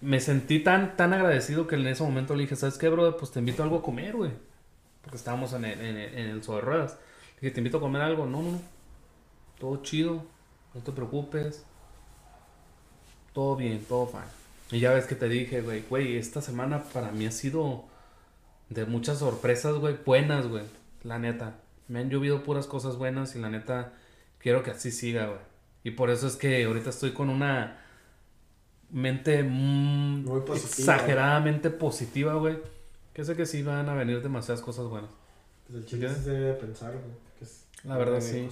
[0.00, 3.16] Me sentí tan, tan agradecido que en ese momento le dije, ¿sabes qué, bro?
[3.16, 4.32] Pues te invito a algo a comer, güey.
[5.02, 6.98] Porque estábamos en el, en el, en el sobre ruedas.
[7.42, 8.24] Dije, te invito a comer algo.
[8.24, 8.60] No, no, no.
[9.58, 10.24] Todo chido.
[10.72, 11.64] No te preocupes.
[13.32, 14.22] Todo bien, todo fine.
[14.70, 17.84] Y ya ves que te dije, güey, güey, esta semana para mí ha sido
[18.70, 20.64] de muchas sorpresas, güey, buenas, güey.
[21.02, 21.56] La neta.
[21.88, 23.92] Me han llovido puras cosas buenas y la neta
[24.38, 25.40] quiero que así siga, güey.
[25.84, 27.80] Y por eso es que ahorita estoy con una
[28.90, 30.94] mente mm, Muy positiva.
[30.94, 32.58] exageradamente positiva, güey.
[33.12, 35.10] Que sé que sí van a venir demasiadas cosas buenas.
[35.66, 37.31] Pues el chile se debe pensar, güey.
[37.84, 38.48] La verdad, sí.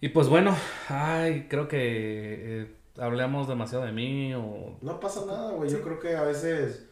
[0.00, 0.56] Y pues bueno,
[0.88, 1.78] ay, creo que
[2.62, 4.76] eh, hablamos demasiado de mí o...
[4.80, 5.70] No pasa nada, güey.
[5.70, 6.84] Yo creo que a veces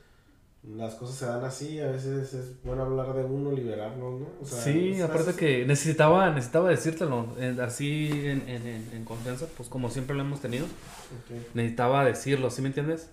[0.64, 4.26] las cosas se dan así, a veces es bueno hablar de uno, liberarnos, ¿no?
[4.42, 9.04] O sea, sí, aparte es- que necesitaba, necesitaba decírtelo, eh, así en, en, en, en
[9.04, 10.64] confianza, pues como siempre lo hemos tenido.
[10.64, 11.54] Ok.
[11.54, 13.10] Necesitaba decirlo, ¿sí me entiendes?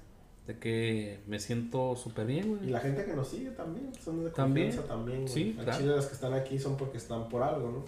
[0.48, 2.70] De que me siento súper bien, Y güey.
[2.70, 4.68] la gente que nos sigue también, son de También.
[4.68, 5.34] confianza también, güey.
[5.34, 5.78] Sí, claro.
[5.80, 7.86] chile las que están aquí son porque están por algo, ¿no?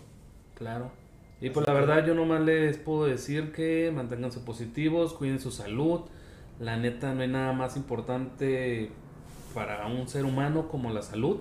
[0.54, 0.90] Claro.
[1.42, 5.40] Y Así pues la que- verdad yo nomás les puedo decir que manténganse positivos, cuiden
[5.40, 6.02] su salud.
[6.62, 8.90] La neta no hay nada más importante
[9.54, 11.40] para un ser humano como la salud.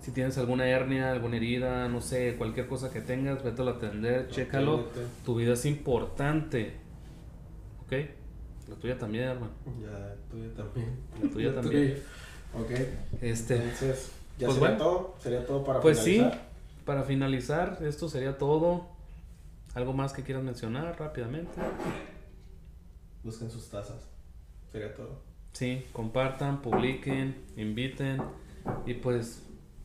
[0.00, 4.28] Si tienes alguna hernia, alguna herida, no sé, cualquier cosa que tengas, vete a atender,
[4.28, 4.84] chécalo.
[5.24, 6.74] Tu vida es importante.
[7.86, 7.92] ¿Ok?
[8.74, 9.52] La tuya también, hermano.
[9.80, 10.98] Ya, tuya también.
[11.22, 12.02] La tuya La también.
[12.54, 12.70] Ok.
[13.20, 14.76] Este, Entonces, ¿ya pues sería bueno.
[14.84, 15.14] todo?
[15.20, 16.48] ¿Sería todo para pues sí, finalizar?
[16.84, 18.88] para finalizar, esto sería todo.
[19.74, 21.60] ¿Algo más que quieras mencionar rápidamente?
[23.22, 24.08] Busquen sus tazas.
[24.70, 25.20] Sería todo.
[25.52, 28.20] Sí, compartan, publiquen, inviten.
[28.86, 29.42] Y pues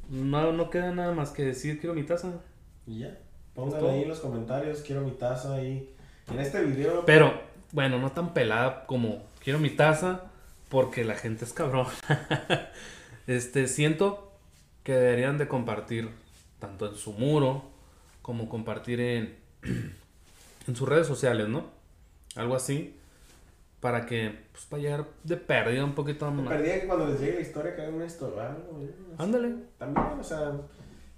[0.09, 2.41] no, no queda nada más que decir, quiero mi taza.
[2.85, 3.07] Y ya.
[3.09, 3.17] Es
[3.53, 3.91] Pónganle todo.
[3.91, 5.93] ahí en los comentarios, quiero mi taza ahí.
[6.31, 7.05] En este video.
[7.05, 7.31] Pero,
[7.71, 10.21] bueno, no tan pelada como quiero mi taza,
[10.69, 11.87] porque la gente es cabrón.
[13.27, 14.31] este, siento
[14.83, 16.09] que deberían de compartir
[16.59, 17.63] tanto en su muro
[18.21, 19.35] como compartir en,
[20.67, 21.65] en sus redes sociales, ¿no?
[22.35, 22.93] Algo así.
[23.79, 26.53] Para que, pues, para llegar de pérdida un poquito Me más.
[26.53, 28.17] perdía que cuando les llegue la historia que hagan no sé.
[29.17, 29.53] Ándale.
[29.77, 30.51] También, o sea,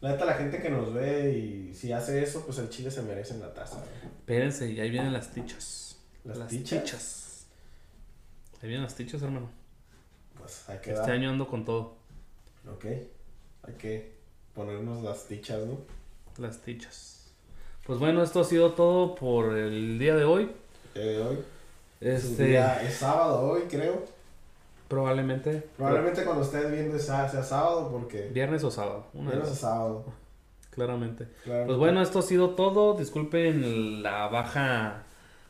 [0.02, 3.02] la neta, la gente que nos ve y si hace eso, pues el chile se
[3.02, 3.84] merece en la taza.
[4.04, 5.89] Espérense, y ahí vienen las tichas.
[6.24, 6.84] ¿Las tichas?
[6.84, 7.45] tichas.
[8.61, 9.49] Ahí vienen las tichas, hermano.
[10.38, 11.11] Pues hay que Este dar.
[11.11, 11.95] año ando con todo.
[12.72, 12.86] Ok.
[13.63, 14.13] Hay que
[14.53, 15.78] ponernos las tichas, ¿no?
[16.38, 17.32] Las tichas.
[17.86, 20.51] Pues bueno, esto ha sido todo por el día de hoy.
[20.95, 21.39] El de hoy.
[22.01, 24.03] Este, Día- es sábado hoy, creo.
[24.88, 25.67] probablemente.
[25.78, 28.28] Probablemente cuando estés viendo sea, sea sábado porque...
[28.30, 29.05] Viernes o sábado.
[29.13, 30.05] Una de Menos es esas, sábado.
[30.72, 31.28] claramente.
[31.43, 31.65] Claro.
[31.67, 32.93] Pues bueno, esto ha sido todo.
[32.97, 35.03] Disculpen la baja,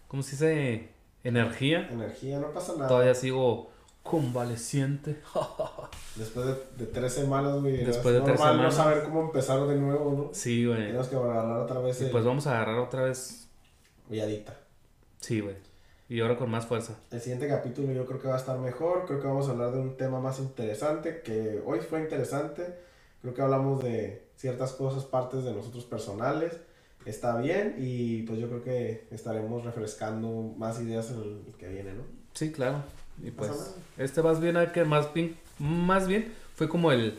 [0.10, 0.90] ¿cómo se dice?
[1.24, 1.88] Energía.
[1.90, 2.90] Energía, no pasa nada.
[2.90, 3.70] Todavía sigo
[4.04, 5.22] convaleciente.
[6.16, 7.86] Después de, de tres semanas, güey.
[7.86, 8.64] Después de es tres semanas.
[8.64, 10.30] no saber cómo empezar de nuevo, ¿no?
[10.34, 10.88] Sí, güey.
[10.88, 12.12] Tenemos que agarrar otra vez Y el...
[12.12, 13.48] pues vamos a agarrar otra vez.
[14.10, 14.58] Villadita.
[15.20, 15.56] Sí, güey.
[16.10, 16.96] Y ahora con más fuerza.
[17.12, 19.06] El siguiente capítulo yo creo que va a estar mejor.
[19.06, 21.22] Creo que vamos a hablar de un tema más interesante.
[21.22, 22.80] Que hoy fue interesante.
[23.22, 26.58] Creo que hablamos de ciertas cosas, partes de nosotros personales.
[27.10, 27.76] Está bien.
[27.80, 32.04] Y pues yo creo que estaremos refrescando más ideas en el que viene, ¿no?
[32.34, 32.84] Sí, claro.
[33.24, 33.66] Y pues nada.
[33.98, 37.18] este más bien a que más bien, más bien fue como el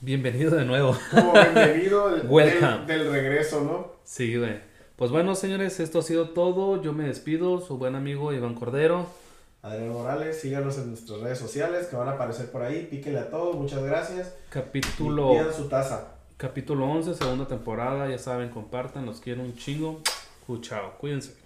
[0.00, 0.96] bienvenido de nuevo.
[1.10, 2.86] Como bienvenido del, Welcome.
[2.86, 3.92] del, del regreso, ¿no?
[4.04, 4.60] Sí, güey.
[4.96, 6.80] Pues bueno, señores, esto ha sido todo.
[6.80, 9.06] Yo me despido, su buen amigo Iván Cordero.
[9.62, 12.86] Adriano Morales, síganos en nuestras redes sociales que van a aparecer por ahí.
[12.90, 14.34] Píquenle a todo, muchas gracias.
[14.48, 16.08] Y Capítulo pidan su taza.
[16.42, 20.00] Capítulo 11, segunda temporada, ya saben, compartan, los quiero un chingo.
[20.60, 21.41] Chao, cuídense.